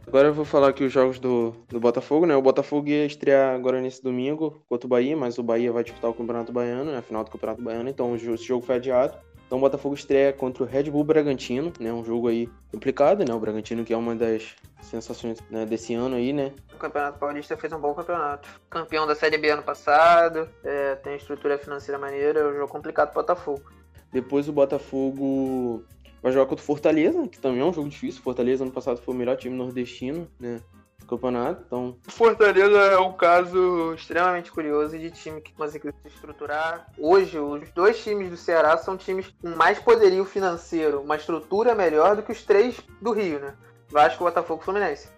Agora 0.08 0.28
eu 0.28 0.32
vou 0.32 0.46
falar 0.46 0.68
aqui 0.68 0.84
os 0.84 0.90
jogos 0.90 1.18
do, 1.18 1.54
do 1.68 1.78
Botafogo, 1.78 2.24
né? 2.24 2.34
O 2.34 2.40
Botafogo 2.40 2.88
ia 2.88 3.04
estrear 3.04 3.54
agora 3.54 3.78
nesse 3.78 4.02
domingo 4.02 4.64
contra 4.66 4.86
o 4.86 4.88
Bahia, 4.88 5.14
mas 5.14 5.36
o 5.36 5.42
Bahia 5.42 5.70
vai 5.70 5.84
disputar 5.84 6.10
o 6.10 6.14
Campeonato 6.14 6.50
Baiano, 6.50 6.90
né? 6.90 6.96
A 6.96 7.02
final 7.02 7.22
do 7.22 7.30
Campeonato 7.30 7.60
Baiano, 7.60 7.90
então 7.90 8.16
esse 8.16 8.38
jogo 8.38 8.64
foi 8.64 8.76
adiado. 8.76 9.18
Então 9.46 9.58
o 9.58 9.60
Botafogo 9.60 9.94
estreia 9.94 10.32
contra 10.32 10.62
o 10.62 10.66
Red 10.66 10.84
Bull 10.84 11.04
Bragantino, 11.04 11.70
né? 11.78 11.92
Um 11.92 12.02
jogo 12.02 12.28
aí 12.28 12.48
complicado, 12.72 13.22
né? 13.22 13.34
O 13.34 13.38
Bragantino 13.38 13.84
que 13.84 13.92
é 13.92 13.96
uma 13.98 14.16
das 14.16 14.56
sensações 14.80 15.40
né, 15.50 15.66
desse 15.66 15.92
ano 15.92 16.16
aí, 16.16 16.32
né? 16.32 16.54
O 16.72 16.78
Campeonato 16.78 17.18
Paulista 17.18 17.54
fez 17.58 17.70
um 17.74 17.78
bom 17.78 17.92
campeonato. 17.92 18.48
Campeão 18.70 19.06
da 19.06 19.14
Série 19.14 19.36
B 19.36 19.50
ano 19.50 19.62
passado, 19.62 20.48
é, 20.64 20.94
tem 20.94 21.16
estrutura 21.16 21.58
financeira 21.58 21.98
maneira, 21.98 22.40
é 22.40 22.48
um 22.48 22.54
jogo 22.54 22.72
complicado 22.72 23.12
pro 23.12 23.20
Botafogo. 23.20 23.62
Depois 24.10 24.48
o 24.48 24.52
Botafogo 24.54 25.84
vai 26.22 26.32
jogar 26.32 26.46
contra 26.46 26.62
o 26.62 26.66
Fortaleza, 26.66 27.28
que 27.28 27.38
também 27.38 27.60
é 27.60 27.64
um 27.64 27.72
jogo 27.72 27.88
difícil. 27.88 28.22
Fortaleza 28.22 28.64
ano 28.64 28.72
passado 28.72 29.00
foi 29.00 29.14
o 29.14 29.18
melhor 29.18 29.36
time 29.36 29.56
nordestino, 29.56 30.28
né? 30.38 30.60
campeonato. 31.08 31.62
Então... 31.66 31.96
Fortaleza 32.06 32.78
é 32.78 32.98
um 32.98 33.12
caso 33.12 33.94
extremamente 33.94 34.52
curioso 34.52 34.96
de 34.98 35.10
time 35.10 35.40
que 35.40 35.52
conseguiu 35.54 35.92
se 36.02 36.08
estruturar. 36.08 36.86
Hoje, 36.98 37.38
os 37.38 37.70
dois 37.70 38.02
times 38.02 38.30
do 38.30 38.36
Ceará 38.36 38.76
são 38.76 38.96
times 38.96 39.34
com 39.40 39.48
mais 39.50 39.78
poderio 39.78 40.24
financeiro, 40.24 41.00
uma 41.00 41.16
estrutura 41.16 41.74
melhor 41.74 42.14
do 42.14 42.22
que 42.22 42.32
os 42.32 42.42
três 42.42 42.78
do 43.00 43.12
Rio, 43.12 43.40
né? 43.40 43.54
Vasco, 43.88 44.22
Botafogo 44.22 44.60
e 44.60 44.64
Fluminense. 44.64 45.08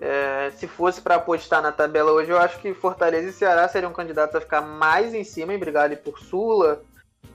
É, 0.00 0.52
se 0.54 0.68
fosse 0.68 1.00
para 1.00 1.16
apostar 1.16 1.60
na 1.60 1.72
tabela 1.72 2.12
hoje, 2.12 2.30
eu 2.30 2.38
acho 2.38 2.60
que 2.60 2.72
Fortaleza 2.72 3.30
e 3.30 3.32
Ceará 3.32 3.66
seriam 3.66 3.92
candidatos 3.92 4.36
a 4.36 4.40
ficar 4.40 4.60
mais 4.60 5.12
em 5.12 5.24
cima 5.24 5.54
e 5.54 5.58
brigar 5.58 5.84
ali 5.84 5.96
por 5.96 6.20
Sula. 6.20 6.82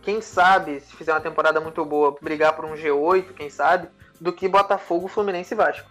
Quem 0.01 0.19
sabe, 0.21 0.81
se 0.81 0.95
fizer 0.95 1.13
uma 1.13 1.21
temporada 1.21 1.61
muito 1.61 1.83
boa, 1.85 2.15
brigar 2.21 2.53
por 2.55 2.65
um 2.65 2.73
G8, 2.73 3.33
quem 3.33 3.49
sabe, 3.49 3.87
do 4.19 4.33
que 4.33 4.47
Botafogo, 4.47 5.07
Fluminense 5.07 5.53
e 5.53 5.57
Vasco. 5.57 5.89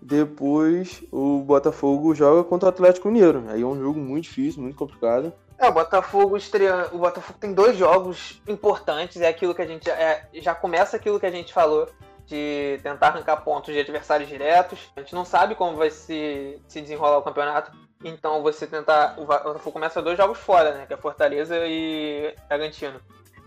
Depois 0.00 1.02
o 1.10 1.40
Botafogo 1.40 2.14
joga 2.14 2.44
contra 2.44 2.66
o 2.66 2.70
Atlético 2.70 3.08
Mineiro. 3.08 3.44
Aí 3.48 3.62
é 3.62 3.66
um 3.66 3.80
jogo 3.80 3.98
muito 3.98 4.24
difícil, 4.24 4.62
muito 4.62 4.76
complicado. 4.76 5.32
É, 5.58 5.66
o 5.66 5.72
Botafogo 5.72 6.36
estreia. 6.36 6.88
O 6.92 6.98
Botafogo 6.98 7.38
tem 7.40 7.52
dois 7.52 7.76
jogos 7.76 8.40
importantes. 8.46 9.20
É 9.20 9.28
aquilo 9.28 9.54
que 9.54 9.62
a 9.62 9.66
gente. 9.66 9.90
É, 9.90 10.28
já 10.34 10.54
começa 10.54 10.96
aquilo 10.96 11.18
que 11.18 11.26
a 11.26 11.30
gente 11.30 11.52
falou 11.52 11.88
de 12.26 12.78
tentar 12.82 13.08
arrancar 13.08 13.38
pontos 13.38 13.72
de 13.72 13.80
adversários 13.80 14.28
diretos. 14.28 14.78
A 14.94 15.00
gente 15.00 15.14
não 15.14 15.24
sabe 15.24 15.54
como 15.54 15.76
vai 15.76 15.90
se, 15.90 16.60
se 16.68 16.80
desenrolar 16.80 17.18
o 17.18 17.22
campeonato. 17.22 17.72
Então 18.04 18.42
você 18.42 18.66
tentar. 18.66 19.18
O 19.18 19.24
Botafogo 19.24 19.72
começa 19.72 20.02
dois 20.02 20.16
jogos 20.16 20.38
fora, 20.38 20.72
né? 20.72 20.86
Que 20.86 20.94
é 20.94 20.96
Fortaleza 20.96 21.56
e 21.66 22.34
Bragantino. 22.48 23.00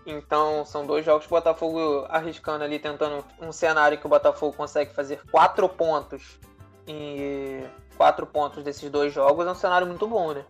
Então 0.06 0.64
são 0.64 0.86
dois 0.86 1.04
jogos 1.04 1.26
que 1.26 1.32
o 1.32 1.36
Botafogo 1.36 2.06
arriscando 2.08 2.64
ali, 2.64 2.78
tentando 2.78 3.24
um 3.40 3.52
cenário 3.52 3.98
que 3.98 4.06
o 4.06 4.10
Botafogo 4.10 4.56
consegue 4.56 4.92
fazer 4.92 5.20
quatro 5.30 5.68
pontos 5.68 6.38
em 6.86 7.64
quatro 7.96 8.26
pontos 8.26 8.64
desses 8.64 8.90
dois 8.90 9.12
jogos 9.12 9.46
é 9.46 9.50
um 9.50 9.54
cenário 9.54 9.86
muito 9.86 10.06
bom, 10.06 10.32
né? 10.32 10.44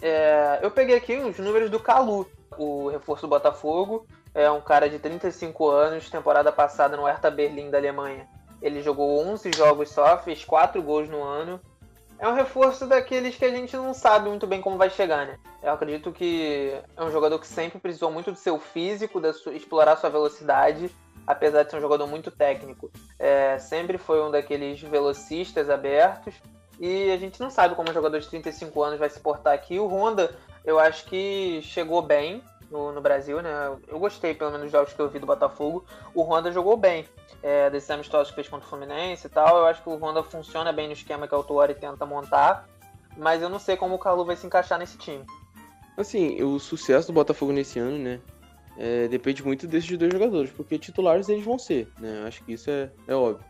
É, 0.00 0.58
eu 0.60 0.70
peguei 0.70 0.96
aqui 0.96 1.16
os 1.16 1.38
números 1.38 1.70
do 1.70 1.80
Calu, 1.80 2.28
o 2.58 2.88
reforço 2.88 3.22
do 3.22 3.30
Botafogo. 3.30 4.06
É 4.34 4.50
um 4.50 4.60
cara 4.60 4.88
de 4.88 4.98
35 4.98 5.68
anos, 5.68 6.10
temporada 6.10 6.50
passada 6.50 6.96
no 6.96 7.04
Hertha 7.04 7.30
Berlim 7.30 7.70
da 7.70 7.78
Alemanha. 7.78 8.28
Ele 8.62 8.80
jogou 8.80 9.18
11 9.26 9.50
jogos 9.56 9.90
só, 9.90 10.16
fez 10.18 10.44
4 10.44 10.80
gols 10.80 11.08
no 11.08 11.22
ano. 11.22 11.60
é 12.18 12.28
um 12.28 12.34
reforço 12.34 12.86
daqueles 12.86 13.34
que 13.34 13.44
a 13.44 13.50
gente 13.50 13.76
não 13.76 13.92
sabe 13.92 14.28
muito 14.28 14.46
bem 14.46 14.60
como 14.60 14.78
vai 14.78 14.88
chegar, 14.88 15.26
né? 15.26 15.36
Eu 15.60 15.72
acredito 15.72 16.12
que 16.12 16.72
é 16.96 17.02
um 17.02 17.10
jogador 17.10 17.38
que 17.40 17.46
sempre 17.46 17.80
precisou 17.80 18.10
muito 18.10 18.30
do 18.30 18.38
seu 18.38 18.60
físico, 18.60 19.20
da 19.20 19.32
sua, 19.32 19.52
explorar 19.52 19.96
sua 19.96 20.08
velocidade, 20.08 20.94
apesar 21.26 21.64
de 21.64 21.70
ser 21.70 21.78
um 21.78 21.80
jogador 21.80 22.06
muito 22.06 22.30
técnico. 22.30 22.90
É, 23.18 23.58
sempre 23.58 23.98
foi 23.98 24.22
um 24.22 24.30
daqueles 24.30 24.80
velocistas 24.80 25.68
abertos. 25.68 26.34
E 26.78 27.10
a 27.10 27.16
gente 27.16 27.40
não 27.40 27.50
sabe 27.50 27.74
como 27.74 27.90
um 27.90 27.94
jogador 27.94 28.18
de 28.20 28.28
35 28.28 28.82
anos 28.82 28.98
vai 28.98 29.10
se 29.10 29.20
portar 29.20 29.54
aqui. 29.54 29.78
O 29.78 29.86
Honda, 29.86 30.34
eu 30.64 30.78
acho 30.78 31.04
que 31.06 31.60
chegou 31.62 32.00
bem 32.02 32.42
no, 32.70 32.90
no 32.90 33.00
Brasil, 33.00 33.40
né? 33.42 33.76
Eu 33.86 33.98
gostei, 33.98 34.34
pelo 34.34 34.50
menos, 34.50 34.64
dos 34.64 34.72
jogos 34.72 34.92
que 34.92 35.00
eu 35.00 35.08
vi 35.08 35.18
do 35.18 35.26
Botafogo. 35.26 35.84
O 36.14 36.22
Honda 36.22 36.50
jogou 36.50 36.76
bem 36.76 37.06
é, 37.42 37.68
desses 37.68 37.90
amistosos 37.90 38.28
que 38.28 38.36
fez 38.36 38.48
contra 38.48 38.66
o 38.66 38.68
Fluminense 38.68 39.26
e 39.26 39.30
tal. 39.30 39.58
Eu 39.58 39.66
acho 39.66 39.82
que 39.82 39.88
o 39.88 39.96
Honda 39.96 40.22
funciona 40.22 40.72
bem 40.72 40.86
no 40.86 40.92
esquema 40.92 41.26
que 41.26 41.34
o 41.34 41.38
Autuori 41.38 41.74
tenta 41.74 42.06
montar, 42.06 42.68
mas 43.16 43.42
eu 43.42 43.48
não 43.48 43.58
sei 43.58 43.76
como 43.76 43.96
o 43.96 43.98
Calu 43.98 44.24
vai 44.24 44.36
se 44.36 44.46
encaixar 44.46 44.78
nesse 44.78 44.96
time. 44.96 45.24
Assim, 45.96 46.42
o 46.42 46.58
sucesso 46.58 47.08
do 47.08 47.12
Botafogo 47.12 47.52
nesse 47.52 47.78
ano, 47.78 47.98
né, 47.98 48.20
é, 48.78 49.08
depende 49.08 49.44
muito 49.44 49.66
desses 49.66 49.98
dois 49.98 50.12
jogadores, 50.12 50.50
porque 50.50 50.78
titulares 50.78 51.28
eles 51.28 51.44
vão 51.44 51.58
ser, 51.58 51.88
né, 51.98 52.24
acho 52.26 52.42
que 52.44 52.52
isso 52.52 52.70
é, 52.70 52.90
é 53.06 53.14
óbvio. 53.14 53.44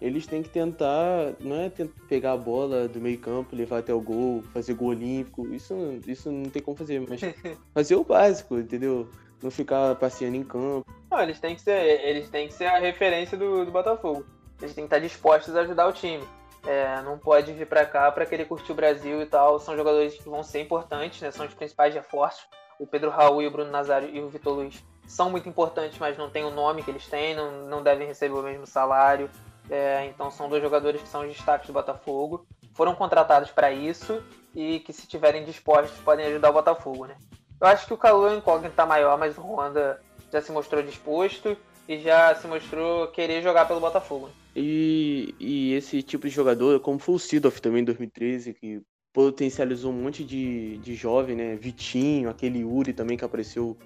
Eles 0.00 0.26
têm 0.26 0.42
que 0.42 0.48
tentar, 0.48 1.34
não 1.40 1.56
é 1.56 1.68
tentar 1.68 1.92
pegar 2.08 2.32
a 2.32 2.36
bola 2.36 2.88
do 2.88 3.00
meio 3.00 3.18
campo, 3.18 3.54
levar 3.54 3.78
até 3.78 3.92
o 3.92 4.00
gol, 4.00 4.42
fazer 4.52 4.72
gol 4.72 4.88
olímpico, 4.88 5.46
isso, 5.52 5.74
isso 6.06 6.32
não 6.32 6.48
tem 6.48 6.62
como 6.62 6.76
fazer, 6.76 7.00
mas 7.06 7.20
fazer 7.74 7.96
o 7.96 8.04
básico, 8.04 8.58
entendeu? 8.58 9.08
Não 9.42 9.50
ficar 9.50 9.94
passeando 9.96 10.36
em 10.36 10.44
campo. 10.44 10.86
Não, 11.10 11.20
eles 11.20 11.40
têm 11.40 11.54
que 11.54 11.62
ser, 11.62 12.00
eles 12.04 12.28
têm 12.28 12.48
que 12.48 12.54
ser 12.54 12.66
a 12.66 12.78
referência 12.78 13.36
do, 13.36 13.64
do 13.64 13.70
Botafogo. 13.70 14.24
Eles 14.60 14.74
têm 14.74 14.84
que 14.84 14.94
estar 14.94 14.98
dispostos 14.98 15.56
a 15.56 15.60
ajudar 15.60 15.88
o 15.88 15.92
time. 15.92 16.24
É, 16.66 17.00
não 17.02 17.18
pode 17.18 17.52
vir 17.52 17.66
para 17.66 17.86
cá 17.86 18.12
para 18.12 18.26
querer 18.26 18.44
curtir 18.44 18.72
o 18.72 18.74
Brasil 18.74 19.22
e 19.22 19.26
tal. 19.26 19.58
São 19.58 19.76
jogadores 19.76 20.14
que 20.14 20.28
vão 20.28 20.42
ser 20.42 20.60
importantes, 20.60 21.20
né? 21.22 21.30
São 21.30 21.46
os 21.46 21.54
principais 21.54 21.94
reforços. 21.94 22.46
O 22.78 22.86
Pedro 22.86 23.10
Raul 23.10 23.42
e 23.42 23.46
o 23.46 23.50
Bruno 23.50 23.70
Nazário 23.70 24.08
e 24.08 24.20
o 24.20 24.28
Vitor 24.28 24.54
Luiz 24.54 24.82
são 25.06 25.28
muito 25.30 25.48
importantes, 25.48 25.98
mas 25.98 26.16
não 26.16 26.30
tem 26.30 26.44
o 26.44 26.50
nome 26.50 26.82
que 26.82 26.90
eles 26.90 27.06
têm, 27.06 27.34
não, 27.34 27.66
não 27.66 27.82
devem 27.82 28.06
receber 28.06 28.34
o 28.34 28.42
mesmo 28.42 28.66
salário. 28.66 29.28
É, 29.68 30.06
então 30.06 30.30
são 30.30 30.48
dois 30.48 30.62
jogadores 30.62 31.00
que 31.02 31.08
são 31.08 31.22
os 31.22 31.28
destaques 31.28 31.66
do 31.66 31.72
Botafogo. 31.72 32.46
Foram 32.74 32.94
contratados 32.94 33.50
para 33.50 33.72
isso 33.72 34.22
e 34.54 34.80
que 34.80 34.92
se 34.92 35.06
tiverem 35.06 35.44
dispostos 35.44 35.98
podem 36.00 36.26
ajudar 36.26 36.50
o 36.50 36.54
Botafogo, 36.54 37.06
né? 37.06 37.16
Eu 37.60 37.66
acho 37.66 37.86
que 37.86 37.92
o 37.92 37.98
Calu 37.98 38.28
é 38.28 38.36
incógnita 38.36 38.86
maior, 38.86 39.18
mas 39.18 39.36
o 39.36 39.42
Honda 39.42 40.00
já 40.32 40.40
se 40.40 40.50
mostrou 40.50 40.82
disposto 40.82 41.56
e 41.86 41.98
já 41.98 42.34
se 42.34 42.46
mostrou 42.46 43.08
querer 43.08 43.42
jogar 43.42 43.66
pelo 43.66 43.80
Botafogo. 43.80 44.30
E, 44.56 45.34
e 45.38 45.74
esse 45.74 46.02
tipo 46.02 46.26
de 46.26 46.34
jogador, 46.34 46.80
como 46.80 46.98
foi 46.98 47.14
o 47.16 47.18
Sidoff 47.18 47.60
também 47.60 47.82
em 47.82 47.84
2013, 47.84 48.54
que 48.54 48.80
potencializou 49.12 49.92
um 49.92 50.02
monte 50.02 50.24
de, 50.24 50.78
de 50.78 50.94
jovem, 50.94 51.36
né? 51.36 51.56
Vitinho, 51.56 52.30
aquele 52.30 52.64
Uri 52.64 52.92
também 52.92 53.16
que 53.16 53.24
apareceu 53.24 53.76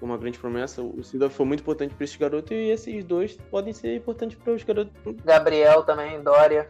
como 0.00 0.12
uma 0.12 0.18
grande 0.18 0.38
promessa. 0.38 0.82
O 0.82 1.02
Sidoff 1.04 1.34
foi 1.34 1.46
muito 1.46 1.60
importante 1.60 1.94
para 1.94 2.04
esse 2.04 2.18
garoto 2.18 2.52
e 2.52 2.70
esses 2.70 3.04
dois 3.04 3.36
podem 3.50 3.72
ser 3.72 3.94
importantes 3.94 4.36
para 4.42 4.54
os 4.54 4.64
garotos. 4.64 4.92
Gabriel 5.24 5.82
também, 5.84 6.20
Dória. 6.22 6.68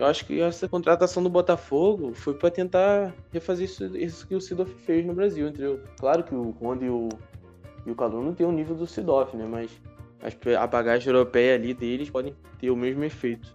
Eu 0.00 0.06
acho 0.06 0.24
que 0.24 0.40
essa 0.40 0.66
contratação 0.66 1.22
do 1.22 1.28
Botafogo 1.28 2.14
foi 2.14 2.32
para 2.32 2.50
tentar 2.50 3.12
refazer 3.30 3.66
isso, 3.66 3.84
isso, 3.94 4.26
que 4.26 4.34
o 4.34 4.40
Sidoff 4.40 4.72
fez 4.86 5.04
no 5.04 5.12
Brasil, 5.12 5.46
entendeu? 5.46 5.78
Claro 5.98 6.24
que 6.24 6.34
o 6.34 6.56
Honda 6.58 6.86
e 6.86 6.88
o, 6.88 7.10
e 7.84 7.90
o 7.90 7.94
Calu 7.94 8.24
não 8.24 8.32
tem 8.32 8.46
o 8.46 8.50
nível 8.50 8.74
do 8.74 8.86
Sidoff, 8.86 9.36
né? 9.36 9.44
Mas 9.44 9.70
a 10.58 10.66
bagagem 10.66 11.12
europeia 11.12 11.54
ali 11.54 11.74
deles 11.74 12.08
podem 12.08 12.34
ter 12.58 12.70
o 12.70 12.76
mesmo 12.76 13.04
efeito. 13.04 13.54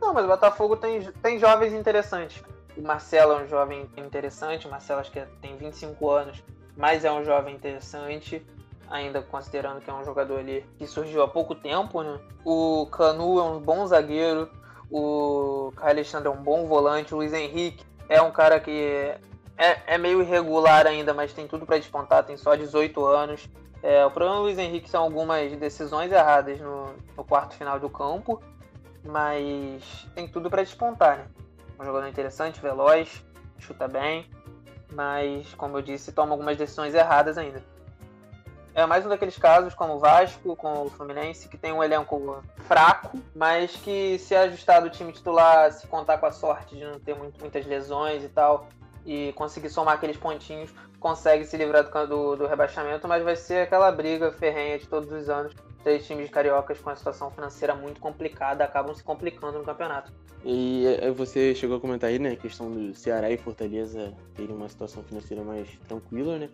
Não, 0.00 0.12
mas 0.12 0.24
o 0.24 0.28
Botafogo 0.28 0.76
tem, 0.76 1.02
tem 1.22 1.38
jovens 1.38 1.72
interessantes. 1.72 2.42
O 2.76 2.82
Marcelo 2.82 3.34
é 3.34 3.44
um 3.44 3.46
jovem 3.46 3.88
interessante, 3.96 4.66
o 4.66 4.70
Marcelo 4.70 4.98
acho 4.98 5.12
que 5.12 5.20
tem 5.40 5.56
25 5.56 6.10
anos, 6.10 6.42
mas 6.76 7.04
é 7.04 7.12
um 7.12 7.22
jovem 7.22 7.54
interessante, 7.54 8.44
ainda 8.90 9.22
considerando 9.22 9.80
que 9.80 9.88
é 9.88 9.94
um 9.94 10.04
jogador 10.04 10.40
ali 10.40 10.66
que 10.76 10.86
surgiu 10.88 11.22
há 11.22 11.28
pouco 11.28 11.54
tempo, 11.54 12.02
né? 12.02 12.18
O 12.44 12.88
Canu 12.90 13.38
é 13.38 13.44
um 13.44 13.60
bom 13.60 13.86
zagueiro, 13.86 14.50
o 14.90 15.72
Caio 15.76 15.90
Alexandre 15.90 16.28
é 16.28 16.30
um 16.30 16.42
bom 16.42 16.66
volante. 16.66 17.14
O 17.14 17.18
Luiz 17.18 17.32
Henrique 17.32 17.84
é 18.08 18.20
um 18.22 18.30
cara 18.30 18.58
que 18.58 19.14
é, 19.56 19.94
é 19.94 19.98
meio 19.98 20.22
irregular 20.22 20.86
ainda, 20.86 21.12
mas 21.12 21.32
tem 21.32 21.46
tudo 21.46 21.66
para 21.66 21.78
despontar. 21.78 22.24
Tem 22.24 22.36
só 22.36 22.54
18 22.54 23.04
anos. 23.04 23.48
É, 23.82 24.04
o 24.04 24.10
problema 24.10 24.36
do 24.36 24.42
Luiz 24.42 24.58
Henrique 24.58 24.88
são 24.88 25.02
algumas 25.02 25.52
decisões 25.56 26.10
erradas 26.10 26.60
no, 26.60 26.94
no 27.16 27.24
quarto 27.24 27.54
final 27.54 27.78
do 27.78 27.88
campo, 27.88 28.42
mas 29.04 30.08
tem 30.14 30.26
tudo 30.26 30.50
para 30.50 30.62
despontar, 30.62 31.18
né? 31.18 31.26
Um 31.78 31.84
jogador 31.84 32.08
interessante, 32.08 32.60
veloz, 32.60 33.24
chuta 33.58 33.86
bem, 33.86 34.28
mas 34.92 35.54
como 35.54 35.78
eu 35.78 35.82
disse, 35.82 36.10
toma 36.10 36.32
algumas 36.32 36.56
decisões 36.56 36.92
erradas 36.92 37.38
ainda. 37.38 37.62
É 38.74 38.86
mais 38.86 39.04
um 39.04 39.08
daqueles 39.08 39.36
casos, 39.36 39.74
como 39.74 39.94
o 39.94 39.98
Vasco, 39.98 40.54
com 40.54 40.84
o 40.84 40.90
Fluminense, 40.90 41.48
que 41.48 41.56
tem 41.56 41.72
um 41.72 41.82
elenco 41.82 42.42
fraco, 42.66 43.18
mas 43.34 43.74
que 43.76 44.18
se 44.18 44.34
ajustar 44.34 44.82
do 44.82 44.90
time 44.90 45.12
titular, 45.12 45.72
se 45.72 45.86
contar 45.86 46.18
com 46.18 46.26
a 46.26 46.30
sorte 46.30 46.76
de 46.76 46.84
não 46.84 47.00
ter 47.00 47.14
muito, 47.14 47.40
muitas 47.40 47.66
lesões 47.66 48.22
e 48.22 48.28
tal, 48.28 48.68
e 49.04 49.32
conseguir 49.32 49.70
somar 49.70 49.94
aqueles 49.94 50.16
pontinhos, 50.16 50.72
consegue 51.00 51.44
se 51.44 51.56
livrar 51.56 51.84
do, 51.84 52.06
do, 52.06 52.36
do 52.36 52.46
rebaixamento, 52.46 53.08
mas 53.08 53.24
vai 53.24 53.36
ser 53.36 53.62
aquela 53.62 53.90
briga 53.90 54.30
ferrenha 54.32 54.78
de 54.78 54.86
todos 54.86 55.10
os 55.10 55.28
anos. 55.28 55.54
Três 55.82 56.06
times 56.06 56.28
cariocas 56.28 56.78
com 56.80 56.90
a 56.90 56.96
situação 56.96 57.30
financeira 57.30 57.74
muito 57.74 58.00
complicada 58.00 58.64
acabam 58.64 58.94
se 58.94 59.02
complicando 59.02 59.58
no 59.58 59.64
campeonato. 59.64 60.12
E 60.44 60.86
é, 61.00 61.10
você 61.10 61.54
chegou 61.54 61.78
a 61.78 61.80
comentar 61.80 62.10
aí, 62.10 62.18
né, 62.18 62.30
a 62.30 62.36
questão 62.36 62.70
do 62.70 62.94
Ceará 62.94 63.30
e 63.30 63.36
Fortaleza 63.36 64.12
terem 64.34 64.54
uma 64.54 64.68
situação 64.68 65.02
financeira 65.02 65.42
mais 65.42 65.68
tranquila, 65.88 66.38
né? 66.38 66.48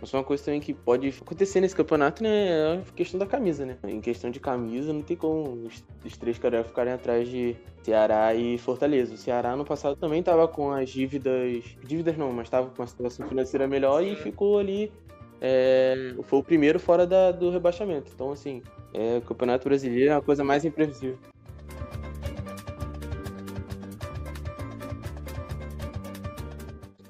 Mas 0.00 0.14
uma 0.14 0.24
coisa 0.24 0.42
também 0.44 0.60
que 0.60 0.72
pode 0.72 1.08
acontecer 1.20 1.60
nesse 1.60 1.76
campeonato, 1.76 2.22
né, 2.22 2.48
é 2.48 2.82
a 2.88 2.92
questão 2.94 3.18
da 3.20 3.26
camisa, 3.26 3.66
né? 3.66 3.76
Em 3.84 4.00
questão 4.00 4.30
de 4.30 4.40
camisa, 4.40 4.92
não 4.92 5.02
tem 5.02 5.16
como 5.16 5.66
os, 5.66 5.84
os 6.04 6.16
três 6.16 6.38
caras 6.38 6.66
ficarem 6.66 6.92
atrás 6.92 7.28
de 7.28 7.54
Ceará 7.82 8.34
e 8.34 8.56
Fortaleza. 8.56 9.14
O 9.14 9.18
Ceará 9.18 9.54
no 9.54 9.64
passado 9.64 9.96
também 9.96 10.20
estava 10.20 10.48
com 10.48 10.70
as 10.70 10.88
dívidas. 10.88 11.64
Dívidas 11.84 12.16
não, 12.16 12.32
mas 12.32 12.46
estava 12.46 12.68
com 12.68 12.80
uma 12.80 12.88
situação 12.88 13.28
financeira 13.28 13.68
melhor 13.68 14.02
e 14.02 14.16
ficou 14.16 14.58
ali. 14.58 14.90
É, 15.38 16.14
foi 16.24 16.38
o 16.38 16.42
primeiro 16.42 16.80
fora 16.80 17.06
da, 17.06 17.30
do 17.30 17.50
rebaixamento. 17.50 18.10
Então, 18.14 18.32
assim, 18.32 18.62
é, 18.94 19.18
o 19.18 19.22
Campeonato 19.22 19.64
Brasileiro 19.68 20.10
é 20.10 20.14
uma 20.14 20.22
coisa 20.22 20.42
mais 20.42 20.64
imprevisível. 20.64 21.18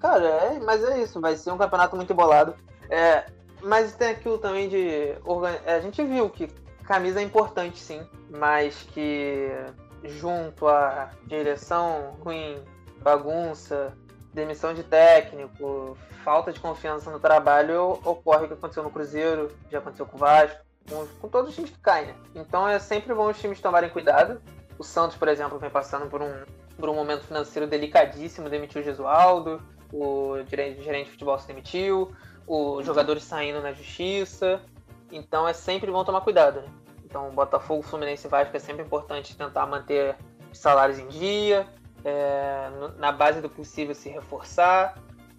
Cara, 0.00 0.26
é, 0.26 0.58
mas 0.60 0.82
é 0.82 1.02
isso, 1.02 1.20
vai 1.20 1.36
ser 1.36 1.52
um 1.52 1.58
campeonato 1.58 1.94
muito 1.94 2.12
embolado. 2.12 2.54
É, 2.90 3.24
mas 3.62 3.94
tem 3.94 4.10
aquilo 4.10 4.38
também 4.38 4.68
de. 4.68 5.14
É, 5.64 5.74
a 5.74 5.80
gente 5.80 6.02
viu 6.04 6.28
que 6.28 6.48
camisa 6.84 7.20
é 7.20 7.22
importante 7.22 7.78
sim, 7.78 8.02
mas 8.28 8.82
que 8.92 9.48
junto 10.04 10.66
à 10.66 11.10
direção 11.26 12.16
ruim, 12.20 12.58
bagunça, 13.00 13.94
demissão 14.32 14.74
de 14.74 14.82
técnico, 14.82 15.96
falta 16.24 16.52
de 16.52 16.60
confiança 16.60 17.10
no 17.10 17.20
trabalho, 17.20 18.00
ocorre 18.04 18.44
o 18.44 18.48
que 18.48 18.54
aconteceu 18.54 18.82
no 18.82 18.90
Cruzeiro, 18.90 19.50
já 19.70 19.78
aconteceu 19.78 20.06
com 20.06 20.16
o 20.16 20.20
Vasco, 20.20 20.58
com, 20.88 21.06
com 21.20 21.28
todos 21.28 21.50
os 21.50 21.54
times 21.54 21.70
que 21.70 21.78
caem, 21.78 22.08
né? 22.08 22.14
Então 22.34 22.68
é 22.68 22.78
sempre 22.78 23.14
bom 23.14 23.28
os 23.28 23.38
times 23.38 23.60
tomarem 23.60 23.90
cuidado. 23.90 24.40
O 24.78 24.84
Santos, 24.84 25.16
por 25.16 25.28
exemplo, 25.28 25.58
vem 25.58 25.70
passando 25.70 26.06
por 26.08 26.22
um, 26.22 26.32
por 26.78 26.88
um 26.88 26.94
momento 26.94 27.24
financeiro 27.24 27.68
delicadíssimo, 27.68 28.48
demitiu 28.48 28.80
o 28.80 28.84
Gesualdo, 28.84 29.62
o 29.92 30.38
gerente, 30.46 30.82
gerente 30.82 31.06
de 31.06 31.12
futebol 31.12 31.38
se 31.38 31.46
demitiu, 31.46 32.14
os 32.50 32.84
jogadores 32.84 33.22
saindo 33.22 33.62
na 33.62 33.72
justiça. 33.72 34.60
Então 35.12 35.46
é 35.46 35.52
sempre 35.52 35.90
bom 35.90 36.04
tomar 36.04 36.20
cuidado, 36.22 36.62
né? 36.62 36.68
Então 37.04 37.30
Botafogo, 37.30 37.82
Fluminense 37.82 38.26
e 38.26 38.30
Vasco 38.30 38.56
é 38.56 38.60
sempre 38.60 38.82
importante 38.82 39.36
tentar 39.36 39.66
manter 39.66 40.16
os 40.50 40.58
salários 40.58 40.98
em 40.98 41.06
dia, 41.08 41.66
é, 42.04 42.68
na 42.98 43.12
base 43.12 43.40
do 43.40 43.48
possível 43.48 43.94
se 43.94 44.08
reforçar 44.08 44.98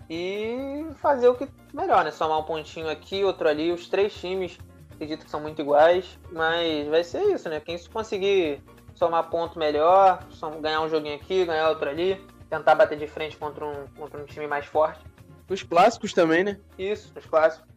e 0.09 0.85
fazer 0.97 1.27
o 1.27 1.35
que 1.35 1.47
melhor, 1.73 2.03
né? 2.05 2.11
Somar 2.11 2.39
um 2.39 2.43
pontinho 2.43 2.89
aqui, 2.89 3.23
outro 3.25 3.47
ali. 3.47 3.71
Os 3.71 3.89
três 3.89 4.13
times 4.13 4.57
acredito 4.93 5.25
que 5.25 5.31
são 5.31 5.41
muito 5.41 5.61
iguais, 5.61 6.17
mas 6.31 6.87
vai 6.87 7.03
ser 7.03 7.23
isso, 7.23 7.49
né? 7.49 7.59
Quem 7.59 7.77
conseguir 7.89 8.63
somar 8.95 9.29
ponto 9.29 9.59
melhor, 9.59 10.19
ganhar 10.61 10.81
um 10.81 10.89
joguinho 10.89 11.15
aqui, 11.15 11.43
ganhar 11.43 11.69
outro 11.69 11.89
ali, 11.89 12.23
tentar 12.49 12.75
bater 12.75 12.97
de 12.97 13.07
frente 13.07 13.35
contra 13.35 13.65
um, 13.65 13.85
contra 13.97 14.21
um 14.21 14.25
time 14.25 14.47
mais 14.47 14.65
forte, 14.65 15.03
os 15.53 15.63
clássicos 15.63 16.13
também, 16.13 16.43
né? 16.43 16.59
Isso, 16.77 17.11
os 17.17 17.25
clássicos. 17.25 17.67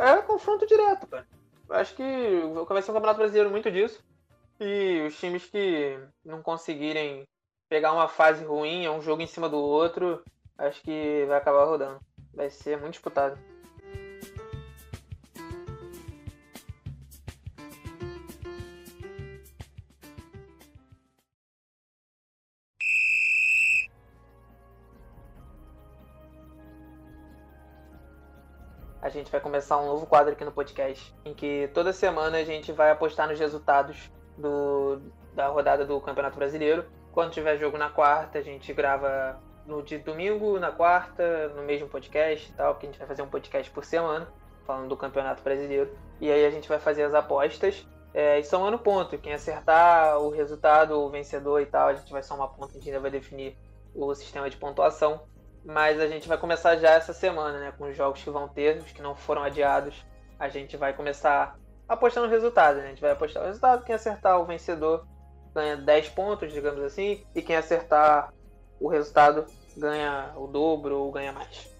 É 0.00 0.16
confronto 0.22 0.66
direto, 0.66 1.06
cara. 1.06 1.26
Acho 1.70 1.94
que 1.94 2.02
vai 2.68 2.82
ser 2.82 2.90
um 2.90 2.94
campeonato 2.94 3.18
brasileiro 3.18 3.50
muito 3.50 3.70
disso. 3.70 4.02
E 4.60 5.04
os 5.06 5.18
times 5.18 5.46
que 5.46 5.98
não 6.24 6.42
conseguirem 6.42 7.24
pegar 7.68 7.92
uma 7.92 8.08
fase 8.08 8.44
ruim, 8.44 8.84
é 8.84 8.90
um 8.90 9.00
jogo 9.00 9.22
em 9.22 9.26
cima 9.26 9.48
do 9.48 9.58
outro, 9.58 10.22
acho 10.56 10.82
que 10.82 11.24
vai 11.26 11.38
acabar 11.38 11.64
rodando. 11.64 12.00
Vai 12.32 12.50
ser 12.50 12.78
muito 12.78 12.92
disputado. 12.92 13.38
A 29.04 29.10
gente 29.10 29.30
vai 29.30 29.38
começar 29.38 29.78
um 29.78 29.84
novo 29.84 30.06
quadro 30.06 30.32
aqui 30.32 30.42
no 30.46 30.50
podcast, 30.50 31.14
em 31.26 31.34
que 31.34 31.68
toda 31.74 31.92
semana 31.92 32.38
a 32.38 32.44
gente 32.44 32.72
vai 32.72 32.90
apostar 32.90 33.28
nos 33.28 33.38
resultados 33.38 34.10
do, 34.38 34.98
da 35.34 35.48
rodada 35.48 35.84
do 35.84 36.00
Campeonato 36.00 36.38
Brasileiro. 36.38 36.86
Quando 37.12 37.30
tiver 37.30 37.58
jogo 37.58 37.76
na 37.76 37.90
quarta, 37.90 38.38
a 38.38 38.42
gente 38.42 38.72
grava 38.72 39.38
no 39.66 39.82
dia 39.82 39.98
domingo, 39.98 40.58
na 40.58 40.72
quarta, 40.72 41.48
no 41.48 41.62
mesmo 41.64 41.86
podcast 41.86 42.50
e 42.50 42.54
tal, 42.54 42.72
porque 42.72 42.86
a 42.86 42.88
gente 42.88 42.98
vai 42.98 43.06
fazer 43.06 43.20
um 43.20 43.28
podcast 43.28 43.70
por 43.70 43.84
semana, 43.84 44.26
falando 44.66 44.88
do 44.88 44.96
Campeonato 44.96 45.42
Brasileiro. 45.42 45.94
E 46.18 46.32
aí 46.32 46.46
a 46.46 46.50
gente 46.50 46.66
vai 46.66 46.78
fazer 46.78 47.02
as 47.02 47.12
apostas 47.12 47.86
é, 48.14 48.38
e 48.38 48.44
somando 48.44 48.78
ponto. 48.78 49.18
Quem 49.18 49.34
acertar 49.34 50.18
o 50.18 50.30
resultado, 50.30 50.98
o 50.98 51.10
vencedor 51.10 51.60
e 51.60 51.66
tal, 51.66 51.88
a 51.88 51.94
gente 51.94 52.10
vai 52.10 52.22
somar 52.22 52.48
ponto, 52.48 52.70
a 52.70 52.72
gente 52.72 52.88
ainda 52.88 53.00
vai 53.00 53.10
definir 53.10 53.54
o 53.94 54.14
sistema 54.14 54.48
de 54.48 54.56
pontuação. 54.56 55.20
Mas 55.64 55.98
a 55.98 56.06
gente 56.06 56.28
vai 56.28 56.36
começar 56.36 56.76
já 56.76 56.90
essa 56.90 57.12
semana, 57.12 57.58
né? 57.58 57.72
Com 57.76 57.88
os 57.88 57.96
jogos 57.96 58.22
que 58.22 58.30
vão 58.30 58.46
ter, 58.46 58.78
os 58.78 58.92
que 58.92 59.00
não 59.00 59.14
foram 59.14 59.42
adiados. 59.42 60.04
A 60.38 60.48
gente 60.48 60.76
vai 60.76 60.92
começar 60.92 61.58
apostando 61.88 62.26
no 62.26 62.32
resultado, 62.32 62.78
né? 62.78 62.86
A 62.86 62.88
gente 62.88 63.00
vai 63.00 63.12
apostar 63.12 63.42
o 63.42 63.46
resultado. 63.46 63.84
Quem 63.84 63.94
acertar 63.94 64.40
o 64.40 64.44
vencedor 64.44 65.06
ganha 65.54 65.76
10 65.76 66.10
pontos, 66.10 66.52
digamos 66.52 66.82
assim. 66.82 67.24
E 67.34 67.40
quem 67.40 67.56
acertar 67.56 68.32
o 68.78 68.88
resultado 68.88 69.46
ganha 69.76 70.32
o 70.36 70.46
dobro 70.46 70.98
ou 70.98 71.10
ganha 71.10 71.32
mais. 71.32 71.73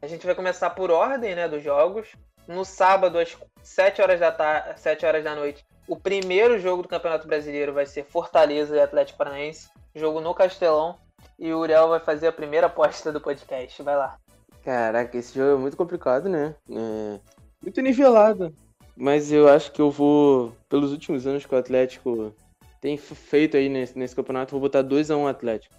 A 0.00 0.06
gente 0.06 0.24
vai 0.24 0.34
começar 0.34 0.70
por 0.70 0.90
ordem, 0.90 1.34
né, 1.34 1.48
dos 1.48 1.62
jogos. 1.62 2.08
No 2.46 2.64
sábado, 2.64 3.18
às 3.18 3.36
7 3.62 4.00
horas 4.00 4.20
da, 4.20 4.30
tarde, 4.30 4.80
7 4.80 5.04
horas 5.04 5.24
da 5.24 5.34
noite, 5.34 5.66
o 5.88 5.96
primeiro 5.96 6.58
jogo 6.60 6.82
do 6.82 6.88
Campeonato 6.88 7.26
Brasileiro 7.26 7.72
vai 7.72 7.84
ser 7.84 8.04
Fortaleza 8.04 8.76
e 8.76 8.80
Atlético 8.80 9.18
Paranaense. 9.18 9.68
Jogo 9.94 10.20
no 10.20 10.34
Castelão. 10.34 10.96
E 11.36 11.52
o 11.52 11.58
Uriel 11.58 11.88
vai 11.88 11.98
fazer 11.98 12.28
a 12.28 12.32
primeira 12.32 12.68
aposta 12.68 13.12
do 13.12 13.20
podcast. 13.20 13.82
Vai 13.82 13.96
lá. 13.96 14.16
Caraca, 14.64 15.16
esse 15.16 15.34
jogo 15.34 15.56
é 15.56 15.60
muito 15.60 15.76
complicado, 15.76 16.28
né? 16.28 16.54
É... 16.70 17.18
Muito 17.60 17.80
nivelado. 17.80 18.54
Mas 18.96 19.32
eu 19.32 19.48
acho 19.48 19.72
que 19.72 19.80
eu 19.80 19.90
vou, 19.90 20.52
pelos 20.68 20.92
últimos 20.92 21.26
anos 21.26 21.44
que 21.44 21.54
o 21.54 21.58
Atlético 21.58 22.34
tem 22.80 22.96
feito 22.96 23.56
aí 23.56 23.68
nesse, 23.68 23.98
nesse 23.98 24.14
campeonato, 24.14 24.52
vou 24.52 24.60
botar 24.60 24.84
2x1 24.84 25.16
um 25.16 25.26
Atlético. 25.26 25.74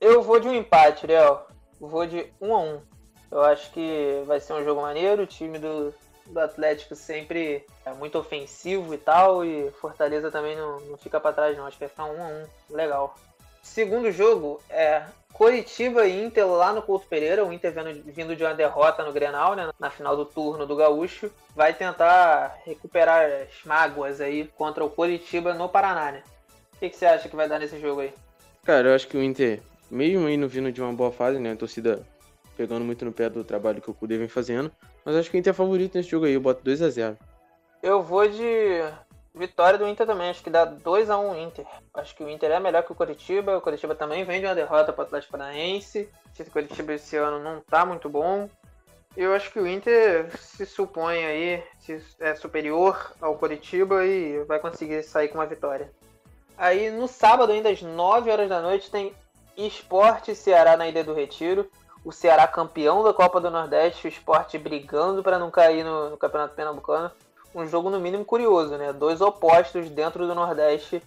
Eu 0.00 0.20
vou 0.22 0.40
de 0.40 0.48
um 0.48 0.54
empate, 0.54 1.04
Uriel. 1.04 1.46
Vou 1.80 2.06
de 2.06 2.26
1 2.40 2.48
um 2.48 2.54
a 2.54 2.58
1 2.58 2.74
um. 2.74 2.91
Eu 3.32 3.42
acho 3.42 3.72
que 3.72 4.22
vai 4.26 4.38
ser 4.38 4.52
um 4.52 4.62
jogo 4.62 4.82
maneiro. 4.82 5.22
O 5.22 5.26
time 5.26 5.58
do, 5.58 5.92
do 6.26 6.38
Atlético 6.38 6.94
sempre 6.94 7.64
é 7.84 7.92
muito 7.94 8.18
ofensivo 8.18 8.92
e 8.92 8.98
tal. 8.98 9.42
E 9.42 9.70
Fortaleza 9.80 10.30
também 10.30 10.54
não, 10.54 10.78
não 10.80 10.98
fica 10.98 11.18
para 11.18 11.32
trás, 11.32 11.56
não. 11.56 11.66
Acho 11.66 11.78
que 11.78 11.84
vai 11.84 11.88
ficar 11.88 12.04
um 12.04 12.22
a 12.22 12.26
um. 12.26 12.46
Legal. 12.68 13.16
Segundo 13.62 14.12
jogo 14.12 14.60
é 14.68 15.02
Coritiba 15.32 16.06
e 16.06 16.22
Inter 16.22 16.46
lá 16.46 16.74
no 16.74 16.82
Couto 16.82 17.06
Pereira. 17.06 17.42
O 17.42 17.50
Inter 17.50 17.72
vindo, 18.04 18.36
de 18.36 18.44
uma 18.44 18.52
derrota 18.52 19.02
no 19.02 19.12
Grenal, 19.14 19.54
né? 19.56 19.70
Na 19.80 19.88
final 19.88 20.14
do 20.14 20.26
turno 20.26 20.66
do 20.66 20.76
Gaúcho. 20.76 21.32
Vai 21.56 21.72
tentar 21.72 22.58
recuperar 22.66 23.24
as 23.24 23.64
mágoas 23.64 24.20
aí 24.20 24.46
contra 24.58 24.84
o 24.84 24.90
Coritiba 24.90 25.54
no 25.54 25.70
Paraná, 25.70 26.12
né? 26.12 26.22
O 26.74 26.78
que, 26.78 26.90
que 26.90 26.96
você 26.98 27.06
acha 27.06 27.30
que 27.30 27.36
vai 27.36 27.48
dar 27.48 27.58
nesse 27.58 27.80
jogo 27.80 28.02
aí? 28.02 28.12
Cara, 28.62 28.88
eu 28.88 28.94
acho 28.94 29.08
que 29.08 29.16
o 29.16 29.22
Inter, 29.22 29.62
mesmo 29.90 30.28
indo 30.28 30.46
vindo 30.46 30.70
de 30.70 30.82
uma 30.82 30.92
boa 30.92 31.10
fase, 31.10 31.38
né? 31.38 31.52
A 31.52 31.56
torcida 31.56 32.04
pegando 32.56 32.84
muito 32.84 33.04
no 33.04 33.12
pé 33.12 33.28
do 33.28 33.44
trabalho 33.44 33.80
que 33.80 33.90
o 33.90 33.94
Kudê 33.94 34.18
vem 34.18 34.28
fazendo. 34.28 34.70
Mas 35.04 35.16
acho 35.16 35.30
que 35.30 35.36
o 35.36 35.38
Inter 35.38 35.50
é 35.50 35.54
favorito 35.54 35.96
nesse 35.96 36.10
jogo 36.10 36.26
aí, 36.26 36.34
eu 36.34 36.40
boto 36.40 36.62
2 36.62 36.82
a 36.82 36.90
0 36.90 37.18
Eu 37.82 38.02
vou 38.02 38.28
de 38.28 38.82
vitória 39.34 39.78
do 39.78 39.88
Inter 39.88 40.06
também, 40.06 40.30
acho 40.30 40.42
que 40.42 40.50
dá 40.50 40.64
2 40.64 41.10
a 41.10 41.18
1 41.18 41.42
Inter. 41.42 41.66
Acho 41.94 42.14
que 42.14 42.22
o 42.22 42.28
Inter 42.28 42.50
é 42.50 42.60
melhor 42.60 42.82
que 42.82 42.92
o 42.92 42.94
Curitiba, 42.94 43.56
o 43.56 43.60
Curitiba 43.60 43.94
também 43.94 44.24
vem 44.24 44.40
de 44.40 44.46
uma 44.46 44.54
derrota 44.54 44.92
para 44.92 45.02
o 45.02 45.06
Atlético 45.06 45.32
Paranaense. 45.32 46.08
O 46.38 46.50
Curitiba 46.50 46.94
esse 46.94 47.16
ano 47.16 47.38
não 47.42 47.60
tá 47.60 47.84
muito 47.84 48.08
bom. 48.08 48.48
Eu 49.16 49.34
acho 49.34 49.52
que 49.52 49.58
o 49.58 49.66
Inter 49.66 50.30
se 50.38 50.64
supõe 50.64 51.24
aí, 51.24 51.62
se 51.78 52.02
é 52.18 52.34
superior 52.34 53.12
ao 53.20 53.36
Curitiba 53.36 54.04
e 54.06 54.42
vai 54.44 54.58
conseguir 54.58 55.02
sair 55.02 55.28
com 55.28 55.36
uma 55.36 55.46
vitória. 55.46 55.90
Aí 56.56 56.90
no 56.90 57.06
sábado, 57.06 57.52
ainda 57.52 57.70
às 57.70 57.82
9 57.82 58.30
horas 58.30 58.48
da 58.48 58.62
noite, 58.62 58.90
tem 58.90 59.12
Esporte 59.56 60.34
Ceará 60.34 60.76
na 60.76 60.88
Ilha 60.88 61.04
do 61.04 61.12
Retiro 61.12 61.68
o 62.04 62.10
Ceará 62.10 62.46
campeão 62.46 63.02
da 63.02 63.12
Copa 63.12 63.40
do 63.40 63.50
Nordeste, 63.50 64.06
o 64.06 64.08
esporte 64.08 64.58
brigando 64.58 65.22
para 65.22 65.38
não 65.38 65.50
cair 65.50 65.84
no, 65.84 66.10
no, 66.10 66.16
Campeonato 66.16 66.54
Pernambucano. 66.54 67.10
Um 67.54 67.66
jogo, 67.66 67.90
no 67.90 68.00
mínimo, 68.00 68.24
curioso, 68.24 68.76
né? 68.76 68.92
Dois 68.92 69.20
opostos 69.20 69.88
dentro 69.90 70.26
do 70.26 70.34
Nordeste 70.34 71.02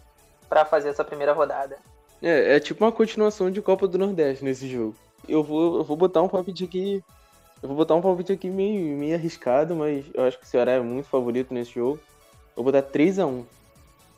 para 0.47 0.63
fazer 0.63 0.89
essa 0.89 1.03
primeira 1.03 1.33
rodada. 1.33 1.77
É, 2.21 2.55
é 2.55 2.59
tipo 2.59 2.83
uma 2.83 2.91
continuação 2.91 3.51
de 3.51 3.61
Copa 3.61 3.87
do 3.87 3.97
Nordeste 3.97 4.45
nesse 4.45 4.69
jogo. 4.69 4.95
Eu 5.27 5.43
vou, 5.43 5.77
eu 5.77 5.83
vou 5.83 5.97
botar 5.97 6.21
um 6.21 6.29
palpite 6.29 6.63
aqui. 6.63 7.03
Eu 7.61 7.67
vou 7.67 7.77
botar 7.77 7.95
um 7.95 8.01
palpite 8.01 8.31
aqui 8.31 8.49
meio, 8.49 8.95
meio 8.95 9.15
arriscado, 9.15 9.75
mas 9.75 10.05
eu 10.13 10.23
acho 10.23 10.37
que 10.37 10.45
o 10.45 10.47
Ceará 10.47 10.73
é 10.73 10.79
muito 10.79 11.09
favorito 11.09 11.53
nesse 11.53 11.71
jogo. 11.71 11.99
Eu 12.55 12.63
vou 12.63 12.65
botar 12.65 12.83
3 12.83 13.19
a 13.19 13.25
1 13.25 13.45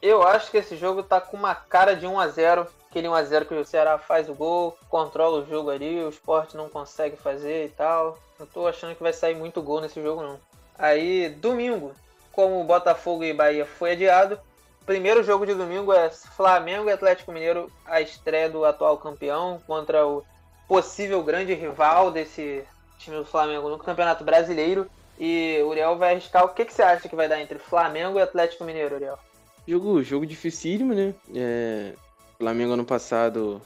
Eu 0.01 0.21
acho 0.21 0.51
que 0.51 0.57
esse 0.57 0.75
jogo 0.75 1.01
tá 1.01 1.19
com 1.21 1.37
uma 1.37 1.55
cara 1.55 1.95
de 1.95 2.05
1 2.05 2.19
a 2.19 2.27
0 2.27 2.67
aquele 2.97 3.07
1x0 3.07 3.45
que 3.45 3.53
o 3.53 3.65
Ceará 3.65 3.99
faz 3.99 4.27
o 4.27 4.33
gol, 4.33 4.75
controla 4.89 5.39
o 5.39 5.45
jogo 5.45 5.69
ali, 5.69 6.03
o 6.03 6.09
esporte 6.09 6.57
não 6.57 6.67
consegue 6.67 7.15
fazer 7.15 7.65
e 7.65 7.69
tal. 7.69 8.17
Não 8.39 8.45
tô 8.47 8.67
achando 8.67 8.95
que 8.95 9.03
vai 9.03 9.13
sair 9.13 9.35
muito 9.35 9.61
gol 9.61 9.81
nesse 9.81 10.01
jogo 10.01 10.23
não. 10.23 10.39
Aí, 10.77 11.29
domingo, 11.29 11.91
como 12.31 12.63
Botafogo 12.63 13.23
e 13.23 13.33
Bahia 13.33 13.65
foi 13.65 13.91
adiado, 13.91 14.39
primeiro 14.85 15.23
jogo 15.23 15.45
de 15.45 15.53
domingo 15.53 15.93
é 15.93 16.09
Flamengo 16.09 16.89
e 16.89 16.91
Atlético 16.91 17.31
Mineiro, 17.31 17.71
a 17.85 18.01
estreia 18.01 18.49
do 18.49 18.65
atual 18.65 18.97
campeão 18.97 19.61
contra 19.67 20.05
o 20.05 20.23
possível 20.67 21.23
grande 21.23 21.53
rival 21.53 22.11
desse 22.11 22.63
time 22.97 23.17
do 23.17 23.25
Flamengo 23.25 23.69
no 23.69 23.77
Campeonato 23.77 24.23
Brasileiro. 24.23 24.87
E 25.19 25.59
Uriel 25.63 25.97
vai 25.97 26.11
arriscar. 26.11 26.45
O 26.45 26.49
que, 26.49 26.63
que 26.63 26.73
você 26.73 26.83
acha 26.83 27.09
que 27.09 27.15
vai 27.15 27.27
dar 27.27 27.41
entre 27.41 27.57
Flamengo 27.57 28.19
e 28.19 28.21
Atlético 28.21 28.63
Mineiro, 28.63 28.95
Uriel? 28.95 29.17
Jogo, 29.67 30.03
jogo 30.03 30.27
dificílimo, 30.27 30.93
né? 30.93 31.15
É, 31.35 31.93
Flamengo 32.37 32.73
ano 32.73 32.85
passado 32.85 33.61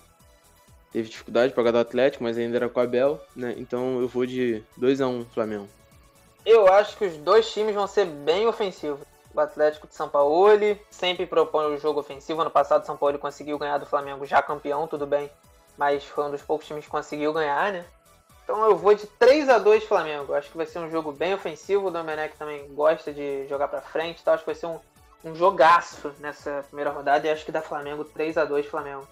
teve 0.92 1.10
dificuldade 1.10 1.54
para 1.54 1.62
jogar 1.62 1.72
do 1.72 1.80
Atlético, 1.80 2.24
mas 2.24 2.38
ainda 2.38 2.58
era 2.58 2.70
com 2.70 2.80
a 2.80 2.84
Abel, 2.84 3.20
né? 3.36 3.54
Então 3.58 4.00
eu 4.00 4.08
vou 4.08 4.26
de 4.26 4.64
2 4.78 5.02
a 5.02 5.08
1 5.08 5.26
Flamengo. 5.26 5.68
Eu 6.46 6.68
acho 6.68 6.98
que 6.98 7.06
os 7.06 7.18
dois 7.18 7.52
times 7.52 7.76
vão 7.76 7.88
ser 7.88 8.06
bem 8.06 8.48
ofensivos. 8.48 9.02
O 9.34 9.40
Atlético 9.40 9.88
de 9.88 9.96
São 9.96 10.10
Paulo 10.10 10.58
sempre 10.90 11.26
propõe 11.26 11.74
o 11.74 11.78
jogo 11.78 12.00
ofensivo. 12.00 12.42
Ano 12.42 12.50
passado, 12.50 12.86
São 12.86 12.98
Paulo 12.98 13.18
conseguiu 13.20 13.58
ganhar 13.58 13.78
do 13.78 13.86
Flamengo 13.86 14.26
já 14.26 14.42
campeão, 14.42 14.88
tudo 14.88 15.06
bem. 15.06 15.30
Mas 15.78 16.04
foi 16.04 16.26
um 16.26 16.32
dos 16.32 16.42
poucos 16.42 16.68
times 16.68 16.84
que 16.84 16.92
conseguiu 16.92 17.32
ganhar, 17.32 17.72
né? 17.72 17.86
Então 18.44 18.66
eu 18.66 18.76
vou 18.76 18.94
de 18.94 19.08
3 19.08 19.48
a 19.48 19.58
2 19.58 19.86
Flamengo. 19.86 20.34
Acho 20.34 20.50
que 20.50 20.58
vai 20.58 20.66
ser 20.66 20.80
um 20.80 20.92
jogo 20.92 21.12
bem 21.12 21.34
ofensivo. 21.34 21.88
O 21.88 21.92
Domenech 21.92 22.36
também 22.38 22.68
gosta 22.74 23.14
de 23.14 23.48
jogar 23.48 23.70
para 23.70 23.82
frente. 23.82 24.20
Então 24.22 24.34
acho 24.34 24.44
que 24.44 24.50
vai 24.52 24.56
ser 24.56 24.66
um 24.66 24.80
um 25.24 25.36
jogaço 25.36 26.14
nessa 26.20 26.64
primeira 26.68 26.90
rodada 26.90 27.28
e 27.28 27.30
acho 27.30 27.46
que 27.46 27.52
dá 27.52 27.62
Flamengo 27.62 28.04
3 28.04 28.38
a 28.38 28.46
2 28.46 28.66
Flamengo. 28.66 29.08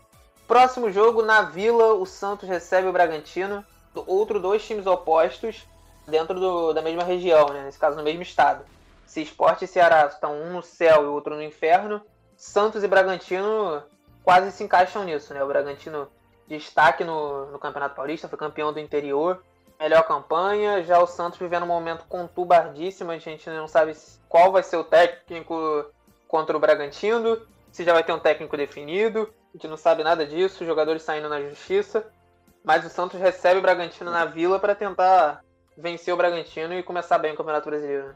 Próximo 0.48 0.92
jogo, 0.92 1.22
na 1.22 1.44
Vila, 1.44 1.94
o 1.94 2.06
Santos 2.06 2.50
recebe 2.50 2.88
o 2.88 2.94
Bragantino. 2.94 3.64
Outro 4.08 4.40
dois 4.40 4.66
times 4.66 4.88
opostos 4.88 5.68
dentro 6.08 6.40
do, 6.40 6.74
da 6.74 6.82
mesma 6.82 7.04
região, 7.04 7.50
né? 7.50 7.64
nesse 7.64 7.78
caso 7.78 7.96
no 7.96 8.04
mesmo 8.04 8.24
estado. 8.24 8.64
Se 9.06 9.22
Esporte 9.22 9.66
e 9.66 9.68
Ceará 9.68 10.06
estão 10.06 10.34
um 10.34 10.54
no 10.54 10.64
céu 10.64 11.04
e 11.04 11.06
o 11.08 11.14
outro 11.14 11.36
no 11.36 11.44
inferno, 11.44 12.02
Santos 12.36 12.84
e 12.84 12.88
Bragantino 12.88 13.84
quase 14.24 14.52
se 14.52 14.64
encaixam 14.64 15.04
nisso. 15.04 15.34
Né? 15.34 15.44
O 15.44 15.48
Bragantino 15.48 16.08
destaque 16.48 17.04
no, 17.04 17.48
no 17.52 17.60
Campeonato 17.60 17.96
Paulista, 17.96 18.28
foi 18.28 18.38
campeão 18.38 18.74
do 18.74 18.80
interior, 18.80 19.44
melhor 19.80 20.04
campanha. 20.04 20.84
Já 20.84 21.00
o 21.00 21.08
Santos 21.08 21.38
vivendo 21.38 21.64
um 21.64 21.68
momento 21.68 22.06
contubardíssimo, 22.10 23.12
a 23.12 23.18
gente 23.18 23.48
não 23.50 23.68
sabe 23.68 23.96
qual 24.28 24.52
vai 24.52 24.64
ser 24.64 24.78
o 24.78 24.84
técnico 24.84 25.86
contra 26.30 26.56
o 26.56 26.60
Bragantino, 26.60 27.42
se 27.72 27.84
já 27.84 27.92
vai 27.92 28.04
ter 28.04 28.14
um 28.14 28.20
técnico 28.20 28.56
definido, 28.56 29.34
a 29.50 29.58
gente 29.58 29.68
não 29.68 29.76
sabe 29.76 30.04
nada 30.04 30.26
disso, 30.26 30.64
jogadores 30.64 31.02
saindo 31.02 31.28
na 31.28 31.42
justiça, 31.42 32.08
mas 32.64 32.86
o 32.86 32.90
Santos 32.90 33.20
recebe 33.20 33.58
o 33.60 33.62
Bragantino 33.64 34.12
na 34.12 34.26
Vila 34.26 34.60
para 34.60 34.76
tentar 34.76 35.44
vencer 35.76 36.14
o 36.14 36.18
Bragantino 36.18 36.76
e 36.76 36.84
começar 36.84 37.18
bem 37.18 37.34
o 37.34 37.36
Campeonato 37.36 37.68
Brasileiro. 37.68 38.16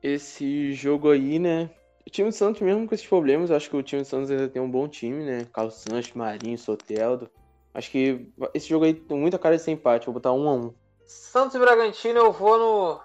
Esse 0.00 0.72
jogo 0.72 1.10
aí, 1.10 1.40
né? 1.40 1.68
O 2.06 2.10
time 2.10 2.30
do 2.30 2.34
Santos, 2.34 2.62
mesmo 2.62 2.86
com 2.86 2.94
esses 2.94 3.06
problemas, 3.06 3.50
acho 3.50 3.68
que 3.68 3.76
o 3.76 3.82
time 3.82 4.02
do 4.02 4.08
Santos 4.08 4.30
ainda 4.30 4.48
tem 4.48 4.62
um 4.62 4.70
bom 4.70 4.86
time, 4.86 5.24
né? 5.24 5.46
Carlos 5.52 5.74
Santos, 5.74 6.12
Marinho, 6.12 6.56
Soteldo. 6.56 7.28
Acho 7.74 7.90
que 7.90 8.30
esse 8.54 8.68
jogo 8.68 8.84
aí 8.84 8.94
tem 8.94 9.18
muita 9.18 9.38
cara 9.38 9.56
de 9.56 9.62
ser 9.62 9.72
empate, 9.72 10.06
vou 10.06 10.14
botar 10.14 10.32
um 10.32 10.48
a 10.48 10.52
um. 10.52 10.74
Santos 11.04 11.56
e 11.56 11.58
Bragantino 11.58 12.20
eu 12.20 12.30
vou 12.30 12.56
no 12.56 13.00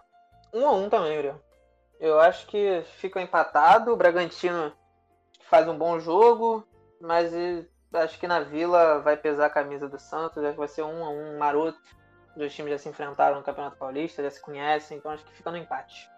1 0.54 0.68
a 0.68 0.72
1 0.74 0.90
também, 0.90 1.18
Uriel. 1.18 1.43
Eu 2.04 2.20
acho 2.20 2.48
que 2.48 2.84
fica 2.98 3.22
empatado. 3.22 3.94
O 3.94 3.96
Bragantino 3.96 4.74
faz 5.50 5.66
um 5.70 5.78
bom 5.78 6.02
jogo, 6.02 6.68
mas 7.00 7.32
acho 7.94 8.20
que 8.20 8.28
na 8.28 8.42
Vila 8.42 9.00
vai 9.00 9.16
pesar 9.16 9.46
a 9.46 9.50
camisa 9.50 9.88
do 9.88 9.98
Santos. 9.98 10.44
Acho 10.44 10.52
que 10.52 10.60
vai 10.60 10.68
ser 10.68 10.84
um 10.84 11.06
a 11.06 11.10
um 11.10 11.38
maroto. 11.38 11.80
Os 12.32 12.36
dois 12.36 12.54
times 12.54 12.74
já 12.74 12.78
se 12.78 12.90
enfrentaram 12.90 13.38
no 13.38 13.44
Campeonato 13.44 13.78
Paulista, 13.78 14.22
já 14.22 14.30
se 14.30 14.42
conhecem, 14.42 14.98
então 14.98 15.12
acho 15.12 15.24
que 15.24 15.32
fica 15.32 15.50
no 15.50 15.56
empate. 15.56 16.12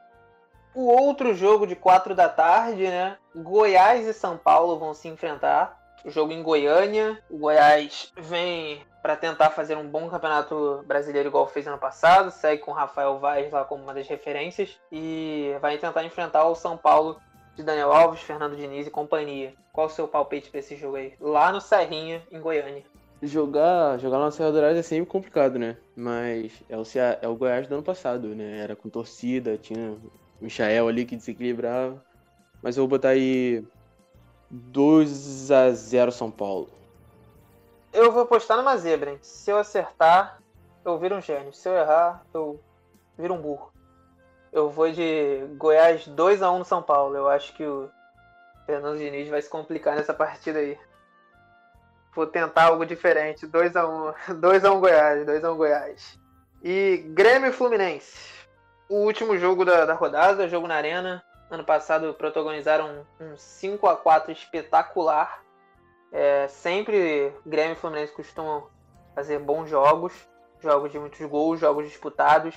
O 0.74 0.88
outro 0.88 1.36
jogo 1.36 1.67
de 1.67 1.76
4 1.76 2.15
da 2.15 2.30
tarde, 2.30 2.88
né? 2.88 3.19
Goiás 3.36 4.08
e 4.08 4.13
São 4.13 4.39
Paulo 4.39 4.80
vão 4.80 4.91
se 4.91 5.08
enfrentar. 5.08 5.80
Jogo 6.06 6.32
em 6.32 6.44
Goiânia. 6.44 7.22
O 7.30 7.38
Goiás 7.38 8.12
vem 8.18 8.82
para 9.02 9.15
tentar 9.15 9.50
fazer 9.52 9.76
um 9.76 9.88
bom 9.88 10.10
campeonato 10.10 10.84
brasileiro 10.88 11.30
igual 11.30 11.48
fez 11.48 11.68
ano 11.68 11.78
passado. 11.78 12.32
Segue 12.32 12.62
com 12.62 12.72
o 12.72 12.74
Rafael 12.74 13.20
Vaz 13.20 13.52
lá 13.52 13.63
como 13.63 13.84
uma 13.84 13.94
das 13.94 14.08
referências. 14.08 14.80
E 14.91 15.56
vai 15.62 15.78
tentar 15.78 16.04
enfrentar 16.04 16.46
o 16.46 16.56
São 16.56 16.78
Paulo 16.78 17.20
de 17.56 17.63
Daniel 17.63 17.91
Alves, 17.91 18.22
Fernando 18.22 18.56
Diniz 18.56 18.86
e 18.88 18.91
companhia. 18.91 19.54
Qual 19.72 19.88
o 19.88 19.89
seu 19.89 20.08
palpite 20.08 20.50
para 20.50 20.60
esse 20.60 20.76
jogo 20.76 20.98
aí? 20.98 21.13
Lá 21.20 21.52
no 21.52 21.62
Serrinha, 21.62 22.22
em 22.32 22.39
Goiânia. 22.39 22.84
Jogar, 23.22 23.98
jogar 23.98 24.20
na 24.20 24.30
Serra 24.30 24.52
Dourada 24.52 24.78
é 24.78 24.84
sempre 24.84 25.06
complicado, 25.06 25.58
né? 25.58 25.78
Mas 25.96 26.52
é 26.70 26.78
o, 26.78 26.84
é 27.22 27.28
o 27.28 27.36
Goiás 27.36 27.68
do 27.68 27.76
ano 27.76 27.84
passado, 27.84 28.28
né? 28.36 28.60
Era 28.60 28.76
com 28.76 28.89
torcida, 28.89 29.58
tinha 29.58 29.91
o 30.39 30.44
Michael 30.44 30.88
ali 30.88 31.06
que 31.06 31.15
desequilibrava. 31.15 32.04
Mas 32.62 32.78
eu 32.78 32.84
vou 32.84 32.89
botar 32.89 33.10
aí 33.10 33.63
2 34.50 35.52
a 35.52 35.72
0 35.72 36.12
São 36.12 36.32
Paulo. 36.32 36.70
Eu 37.92 38.12
vou 38.12 38.24
apostar 38.24 38.58
numa 38.58 38.78
zebra, 38.78 39.12
hein? 39.12 39.20
Se 39.22 39.50
eu 39.50 39.58
acertar, 39.58 40.40
eu 40.84 40.98
viro 41.00 41.16
um 41.16 41.22
gênio. 41.22 41.54
Se 41.54 41.68
eu 41.68 41.74
errar, 41.74 42.24
eu 42.34 42.60
viro 43.18 43.34
um 43.34 43.42
burro. 43.42 43.72
Eu 44.52 44.70
vou 44.70 44.92
de 44.92 45.46
Goiás 45.58 46.08
2 46.08 46.42
a 46.42 46.52
1 46.52 46.60
no 46.60 46.66
São 46.66 46.82
Paulo. 46.82 47.16
Eu 47.16 47.28
acho 47.28 47.54
que 47.54 47.66
o 47.66 47.90
Fernando 48.66 48.98
Diniz 48.98 49.28
vai 49.30 49.42
se 49.42 49.50
complicar 49.50 49.96
nessa 49.96 50.14
partida 50.14 50.60
aí. 50.60 50.78
Vou 52.14 52.28
tentar 52.28 52.66
algo 52.66 52.86
diferente. 52.86 53.48
2 53.48 53.76
a 53.76 53.88
1 54.30 54.40
2 54.40 54.66
a 54.66 54.72
1 54.72 54.80
Goiás, 54.80 55.26
2 55.26 55.44
a 55.44 55.52
1 55.52 55.58
Goiás. 55.58 56.20
E 56.64 56.98
Grêmio 57.10 57.52
Fluminense. 57.52 58.34
O 58.88 58.98
último 58.98 59.38
jogo 59.38 59.66
da, 59.66 59.86
da 59.86 59.94
rodada, 59.94 60.48
jogo 60.48 60.68
na 60.68 60.76
Arena. 60.76 61.24
Ano 61.50 61.64
passado 61.64 62.14
protagonizaram 62.14 63.06
um 63.20 63.38
5 63.38 63.88
a 63.88 63.96
4 63.96 64.32
espetacular. 64.32 65.44
É, 66.12 66.48
sempre 66.48 67.34
Grêmio 67.46 67.74
e 67.74 67.76
Fluminense 67.76 68.14
costumam 68.14 68.68
fazer 69.14 69.40
bons 69.40 69.70
jogos, 69.70 70.14
jogos 70.60 70.92
de 70.92 71.00
muitos 71.00 71.20
gols, 71.28 71.60
jogos 71.60 71.86
disputados. 71.86 72.56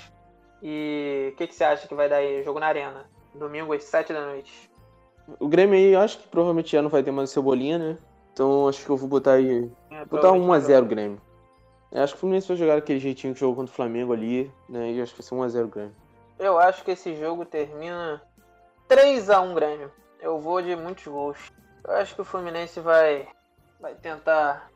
E 0.62 1.30
o 1.32 1.36
que, 1.36 1.46
que, 1.46 1.54
você 1.54 1.64
acha 1.64 1.86
que 1.86 1.94
vai 1.94 2.08
dar 2.08 2.16
aí? 2.16 2.42
Jogo 2.42 2.58
na 2.58 2.66
Arena, 2.66 3.08
domingo 3.34 3.72
às 3.72 3.84
7 3.84 4.12
da 4.12 4.26
noite. 4.26 4.70
O 5.38 5.46
Grêmio 5.46 5.76
aí, 5.76 5.94
acho 5.94 6.18
que 6.18 6.28
provavelmente 6.28 6.72
já 6.72 6.82
não 6.82 6.88
vai 6.88 7.02
ter 7.02 7.10
mais 7.10 7.30
cebolinha, 7.30 7.78
né? 7.78 7.98
Então 8.32 8.68
acho 8.68 8.84
que 8.84 8.90
eu 8.90 8.96
vou 8.96 9.08
botar 9.08 9.32
aí. 9.32 9.70
É, 9.90 10.04
botar 10.04 10.28
1x0 10.28 10.84
Grêmio. 10.86 11.20
Eu 11.92 12.02
acho 12.02 12.14
que 12.14 12.18
o 12.18 12.20
Fluminense 12.20 12.48
vai 12.48 12.56
jogar 12.56 12.78
aquele 12.78 12.98
jeitinho 12.98 13.34
que 13.34 13.40
jogou 13.40 13.56
contra 13.56 13.72
o 13.72 13.74
Flamengo 13.74 14.12
ali, 14.12 14.50
né? 14.68 14.92
E 14.92 15.00
acho 15.02 15.14
que 15.14 15.22
vai 15.22 15.50
ser 15.50 15.58
1x0 15.58 15.68
Grêmio. 15.68 15.94
Eu 16.38 16.58
acho 16.58 16.84
que 16.84 16.92
esse 16.92 17.16
jogo 17.16 17.44
termina 17.44 18.22
3x1 18.88 19.54
Grêmio. 19.54 19.92
Eu 20.20 20.38
vou 20.40 20.62
de 20.62 20.74
muitos 20.74 21.06
gols. 21.06 21.52
Eu 21.84 21.94
acho 21.94 22.14
que 22.14 22.22
o 22.22 22.24
Fluminense 22.24 22.80
vai, 22.80 23.28
vai 23.78 23.94
tentar 23.94 24.70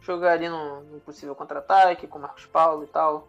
jogar 0.00 0.32
ali 0.32 0.48
no, 0.48 0.80
no 0.82 1.00
possível 1.00 1.34
contra-ataque 1.34 2.06
com 2.06 2.18
o 2.18 2.22
Marcos 2.22 2.46
Paulo 2.46 2.84
e 2.84 2.86
tal. 2.86 3.28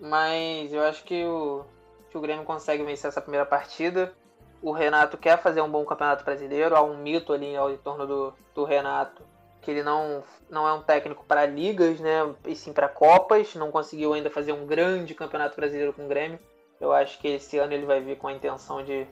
Mas 0.00 0.72
eu 0.72 0.82
acho 0.82 1.04
que 1.04 1.24
o, 1.24 1.64
que 2.10 2.18
o 2.18 2.20
Grêmio 2.20 2.44
consegue 2.44 2.82
vencer 2.82 3.08
essa 3.08 3.20
primeira 3.20 3.46
partida. 3.46 4.12
O 4.60 4.72
Renato 4.72 5.16
quer 5.16 5.40
fazer 5.40 5.60
um 5.60 5.70
bom 5.70 5.84
campeonato 5.84 6.24
brasileiro. 6.24 6.74
Há 6.74 6.82
um 6.82 6.96
mito 6.96 7.32
ali 7.32 7.56
ao 7.56 7.76
torno 7.78 8.06
do, 8.06 8.34
do 8.54 8.64
Renato 8.64 9.22
que 9.62 9.70
ele 9.70 9.82
não, 9.82 10.24
não 10.48 10.66
é 10.66 10.72
um 10.72 10.82
técnico 10.82 11.24
para 11.24 11.46
ligas, 11.46 12.00
né? 12.00 12.34
E 12.44 12.56
sim 12.56 12.72
para 12.72 12.88
Copas. 12.88 13.54
Não 13.54 13.70
conseguiu 13.70 14.14
ainda 14.14 14.30
fazer 14.30 14.52
um 14.52 14.66
grande 14.66 15.14
campeonato 15.14 15.54
brasileiro 15.54 15.92
com 15.92 16.06
o 16.06 16.08
Grêmio. 16.08 16.40
Eu 16.80 16.92
acho 16.92 17.18
que 17.20 17.28
esse 17.28 17.58
ano 17.58 17.72
ele 17.72 17.86
vai 17.86 18.00
vir 18.00 18.16
com 18.16 18.26
a 18.26 18.32
intenção 18.32 18.82
de 18.82 19.06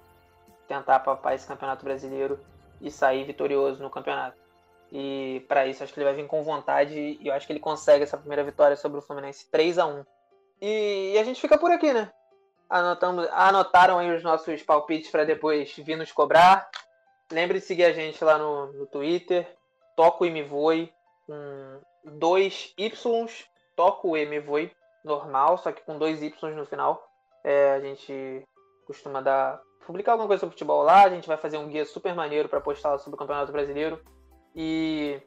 tentar 0.68 1.00
papar 1.00 1.34
esse 1.34 1.46
campeonato 1.46 1.84
brasileiro 1.84 2.38
e 2.80 2.90
sair 2.90 3.24
vitorioso 3.24 3.82
no 3.82 3.90
campeonato. 3.90 4.36
E 4.92 5.44
para 5.48 5.66
isso 5.66 5.82
acho 5.82 5.92
que 5.92 5.98
ele 5.98 6.06
vai 6.06 6.14
vir 6.14 6.26
com 6.26 6.42
vontade 6.42 6.94
e 6.94 7.26
eu 7.26 7.34
acho 7.34 7.46
que 7.46 7.52
ele 7.52 7.60
consegue 7.60 8.04
essa 8.04 8.16
primeira 8.16 8.44
vitória 8.44 8.76
sobre 8.76 8.98
o 8.98 9.02
Fluminense 9.02 9.50
3 9.50 9.78
a 9.78 9.86
1 9.86 10.04
E, 10.60 11.12
e 11.14 11.18
a 11.18 11.24
gente 11.24 11.40
fica 11.40 11.58
por 11.58 11.70
aqui, 11.70 11.92
né? 11.92 12.10
Anotamos, 12.70 13.26
anotaram 13.32 13.98
aí 13.98 14.14
os 14.14 14.22
nossos 14.22 14.62
palpites 14.62 15.10
para 15.10 15.24
depois 15.24 15.74
vir 15.76 15.96
nos 15.96 16.12
cobrar. 16.12 16.70
Lembre 17.30 17.58
de 17.58 17.64
seguir 17.64 17.84
a 17.84 17.92
gente 17.92 18.22
lá 18.22 18.38
no, 18.38 18.72
no 18.72 18.86
Twitter. 18.86 19.46
Toco 19.96 20.24
e 20.24 20.30
me 20.30 20.42
voe 20.42 20.92
com 21.26 21.80
dois 22.04 22.72
Ys. 22.78 23.04
Toco 23.74 24.16
e 24.16 24.26
me 24.26 24.40
voe 24.40 24.72
normal, 25.04 25.58
só 25.58 25.72
que 25.72 25.82
com 25.82 25.98
dois 25.98 26.22
Y 26.22 26.54
no 26.54 26.66
final. 26.66 27.06
É, 27.44 27.72
a 27.72 27.80
gente 27.80 28.42
costuma 28.86 29.20
dar 29.20 29.60
publicar 29.86 30.12
alguma 30.12 30.28
coisa 30.28 30.40
sobre 30.40 30.54
futebol 30.54 30.82
lá. 30.82 31.04
A 31.04 31.10
gente 31.10 31.28
vai 31.28 31.36
fazer 31.36 31.58
um 31.58 31.68
guia 31.68 31.84
super 31.84 32.14
maneiro 32.14 32.48
para 32.48 32.60
postar 32.60 32.98
sobre 32.98 33.16
o 33.16 33.18
Campeonato 33.18 33.52
Brasileiro. 33.52 34.00
E 34.54 35.20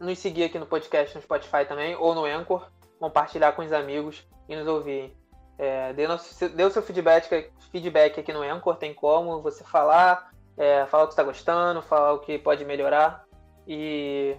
nos 0.00 0.18
seguir 0.18 0.44
aqui 0.44 0.58
no 0.58 0.66
podcast 0.66 1.14
no 1.14 1.22
Spotify 1.22 1.64
também, 1.66 1.94
ou 1.96 2.14
no 2.14 2.24
Anchor. 2.24 2.68
Compartilhar 2.98 3.52
com 3.52 3.62
os 3.62 3.72
amigos 3.72 4.26
e 4.48 4.56
nos 4.56 4.66
ouvir. 4.66 5.16
É, 5.58 5.92
dê, 5.92 6.06
nosso, 6.06 6.48
dê 6.48 6.64
o 6.64 6.70
seu 6.70 6.82
feedback, 6.82 7.50
feedback 7.70 8.18
aqui 8.18 8.32
no 8.32 8.42
Anchor, 8.42 8.76
tem 8.76 8.92
como 8.92 9.40
você 9.40 9.62
falar, 9.62 10.32
é, 10.56 10.84
falar 10.86 11.04
o 11.04 11.06
que 11.06 11.12
está 11.12 11.22
gostando, 11.22 11.80
falar 11.80 12.12
o 12.12 12.18
que 12.18 12.38
pode 12.38 12.64
melhorar. 12.64 13.24
E 13.66 14.36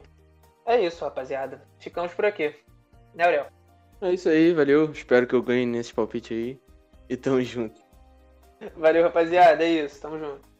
é 0.65 0.81
isso, 0.81 1.03
rapaziada. 1.03 1.61
Ficamos 1.79 2.13
por 2.13 2.25
aqui. 2.25 2.53
Né, 3.13 3.23
Aurel? 3.23 3.47
É 4.01 4.13
isso 4.13 4.27
aí, 4.27 4.53
valeu. 4.53 4.91
Espero 4.91 5.25
que 5.25 5.35
eu 5.35 5.41
ganhe 5.41 5.65
nesse 5.65 5.93
palpite 5.93 6.33
aí. 6.33 6.59
E 7.09 7.15
tamo 7.15 7.41
junto. 7.41 7.84
Valeu, 8.75 9.03
rapaziada. 9.03 9.63
É 9.63 9.69
isso, 9.69 10.01
tamo 10.01 10.19
junto. 10.19 10.54